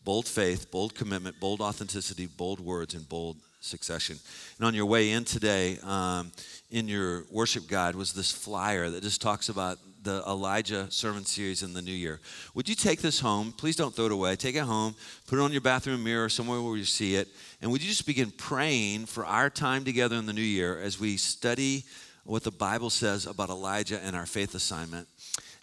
bold 0.05 0.27
faith, 0.27 0.71
bold 0.71 0.95
commitment, 0.95 1.39
bold 1.39 1.61
authenticity, 1.61 2.27
bold 2.27 2.59
words, 2.59 2.93
and 2.93 3.07
bold 3.07 3.37
succession. 3.59 4.17
And 4.57 4.65
on 4.65 4.73
your 4.73 4.85
way 4.85 5.11
in 5.11 5.23
today, 5.23 5.77
um, 5.83 6.31
in 6.71 6.87
your 6.87 7.25
worship 7.29 7.67
guide 7.67 7.95
was 7.95 8.13
this 8.13 8.31
flyer 8.31 8.89
that 8.89 9.03
just 9.03 9.21
talks 9.21 9.49
about 9.49 9.77
the 10.03 10.23
Elijah 10.27 10.89
sermon 10.89 11.25
series 11.25 11.63
in 11.63 11.73
the 11.73 11.81
new 11.81 11.91
year. 11.91 12.19
Would 12.55 12.67
you 12.67 12.75
take 12.75 13.01
this 13.01 13.19
home? 13.19 13.51
Please 13.51 13.75
don't 13.75 13.95
throw 13.95 14.05
it 14.05 14.11
away. 14.11 14.35
Take 14.35 14.55
it 14.55 14.63
home, 14.63 14.95
put 15.27 15.37
it 15.39 15.41
on 15.41 15.51
your 15.51 15.61
bathroom 15.61 16.03
mirror, 16.03 16.29
somewhere 16.29 16.61
where 16.61 16.77
you 16.77 16.85
see 16.85 17.15
it, 17.15 17.27
and 17.61 17.71
would 17.71 17.83
you 17.83 17.89
just 17.89 18.05
begin 18.05 18.31
praying 18.31 19.05
for 19.05 19.25
our 19.25 19.49
time 19.49 19.83
together 19.83 20.15
in 20.15 20.25
the 20.25 20.33
new 20.33 20.41
year 20.41 20.79
as 20.79 20.99
we 20.99 21.17
study 21.17 21.83
what 22.23 22.43
the 22.43 22.51
Bible 22.51 22.89
says 22.89 23.25
about 23.25 23.49
Elijah 23.49 23.99
and 24.03 24.15
our 24.15 24.25
faith 24.25 24.55
assignment? 24.55 25.07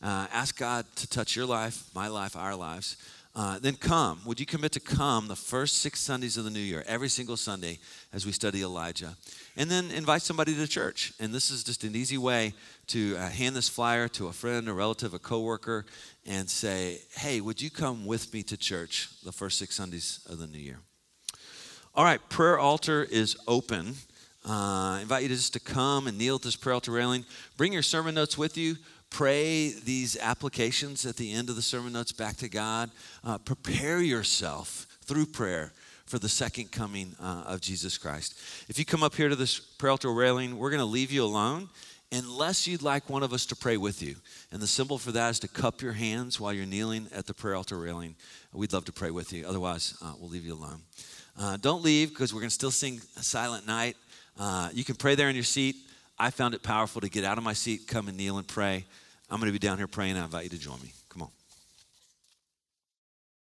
Uh, 0.02 0.26
ask 0.32 0.56
God 0.56 0.86
to 0.96 1.08
touch 1.08 1.34
your 1.34 1.46
life, 1.46 1.84
my 1.94 2.08
life, 2.08 2.36
our 2.36 2.54
lives. 2.54 2.96
Uh, 3.34 3.58
then 3.58 3.74
come. 3.74 4.20
Would 4.24 4.40
you 4.40 4.46
commit 4.46 4.72
to 4.72 4.80
come 4.80 5.28
the 5.28 5.36
first 5.36 5.78
six 5.78 6.00
Sundays 6.00 6.36
of 6.36 6.44
the 6.44 6.50
new 6.50 6.58
year, 6.58 6.82
every 6.86 7.08
single 7.08 7.36
Sunday, 7.36 7.78
as 8.12 8.26
we 8.26 8.32
study 8.32 8.62
Elijah? 8.62 9.16
And 9.58 9.68
then 9.68 9.90
invite 9.90 10.22
somebody 10.22 10.54
to 10.54 10.66
church. 10.66 11.12
And 11.18 11.34
this 11.34 11.50
is 11.50 11.64
just 11.64 11.84
an 11.84 11.94
easy 11.94 12.16
way 12.16 12.54
to 12.86 13.16
uh, 13.16 13.28
hand 13.28 13.56
this 13.56 13.68
flyer 13.68 14.06
to 14.08 14.28
a 14.28 14.32
friend, 14.32 14.68
a 14.68 14.72
relative, 14.72 15.12
a 15.12 15.18
coworker, 15.18 15.84
and 16.24 16.48
say, 16.48 17.00
hey, 17.16 17.40
would 17.40 17.60
you 17.60 17.68
come 17.68 18.06
with 18.06 18.32
me 18.32 18.42
to 18.44 18.56
church 18.56 19.08
the 19.24 19.32
first 19.32 19.58
six 19.58 19.74
Sundays 19.74 20.20
of 20.30 20.38
the 20.38 20.46
new 20.46 20.58
year? 20.58 20.78
All 21.94 22.04
right, 22.04 22.20
prayer 22.28 22.58
altar 22.58 23.06
is 23.10 23.36
open. 23.46 23.94
Uh, 24.48 24.52
I 24.52 25.00
invite 25.02 25.24
you 25.24 25.28
to 25.28 25.34
just 25.34 25.54
to 25.54 25.60
come 25.60 26.06
and 26.06 26.16
kneel 26.16 26.36
at 26.36 26.42
this 26.42 26.56
prayer 26.56 26.74
altar 26.74 26.92
railing. 26.92 27.26
Bring 27.56 27.72
your 27.72 27.82
sermon 27.82 28.14
notes 28.14 28.38
with 28.38 28.56
you 28.56 28.76
pray 29.10 29.70
these 29.70 30.16
applications 30.18 31.06
at 31.06 31.16
the 31.16 31.32
end 31.32 31.48
of 31.48 31.56
the 31.56 31.62
sermon 31.62 31.92
notes 31.92 32.12
back 32.12 32.36
to 32.36 32.48
God. 32.48 32.90
Uh, 33.24 33.38
prepare 33.38 34.00
yourself 34.00 34.86
through 35.02 35.26
prayer 35.26 35.72
for 36.08 36.18
the 36.18 36.28
second 36.28 36.72
coming 36.72 37.14
uh, 37.20 37.44
of 37.46 37.60
Jesus 37.60 37.98
Christ. 37.98 38.38
If 38.68 38.78
you 38.78 38.84
come 38.84 39.02
up 39.02 39.14
here 39.14 39.28
to 39.28 39.36
this 39.36 39.58
prayer 39.58 39.90
altar 39.90 40.12
railing, 40.12 40.58
we're 40.58 40.70
going 40.70 40.80
to 40.80 40.86
leave 40.86 41.12
you 41.12 41.22
alone 41.22 41.68
unless 42.10 42.66
you'd 42.66 42.82
like 42.82 43.10
one 43.10 43.22
of 43.22 43.32
us 43.32 43.44
to 43.46 43.56
pray 43.56 43.76
with 43.76 44.02
you. 44.02 44.16
And 44.50 44.62
the 44.62 44.66
symbol 44.66 44.96
for 44.96 45.12
that 45.12 45.30
is 45.30 45.38
to 45.40 45.48
cup 45.48 45.82
your 45.82 45.92
hands 45.92 46.40
while 46.40 46.52
you're 46.52 46.66
kneeling 46.66 47.08
at 47.14 47.26
the 47.26 47.34
prayer 47.34 47.54
altar 47.54 47.78
railing. 47.78 48.16
We'd 48.52 48.72
love 48.72 48.86
to 48.86 48.92
pray 48.92 49.10
with 49.10 49.32
you. 49.32 49.46
Otherwise, 49.46 49.96
uh, 50.02 50.14
we'll 50.18 50.30
leave 50.30 50.46
you 50.46 50.54
alone. 50.54 50.80
Uh, 51.38 51.56
don't 51.58 51.82
leave 51.82 52.08
because 52.08 52.32
we're 52.32 52.40
going 52.40 52.48
to 52.48 52.54
still 52.54 52.70
sing 52.70 53.00
Silent 53.16 53.66
Night. 53.66 53.96
Uh, 54.38 54.70
you 54.72 54.84
can 54.84 54.94
pray 54.94 55.14
there 55.14 55.28
in 55.28 55.34
your 55.34 55.44
seat. 55.44 55.76
I 56.18 56.30
found 56.30 56.54
it 56.54 56.62
powerful 56.62 57.00
to 57.02 57.08
get 57.08 57.24
out 57.24 57.38
of 57.38 57.44
my 57.44 57.52
seat, 57.52 57.86
come 57.86 58.08
and 58.08 58.16
kneel 58.16 58.38
and 58.38 58.48
pray. 58.48 58.84
I'm 59.30 59.38
going 59.38 59.52
to 59.52 59.52
be 59.52 59.64
down 59.64 59.76
here 59.76 59.86
praying. 59.86 60.16
I 60.16 60.24
invite 60.24 60.44
you 60.44 60.50
to 60.50 60.58
join 60.58 60.80
me. 60.80 60.92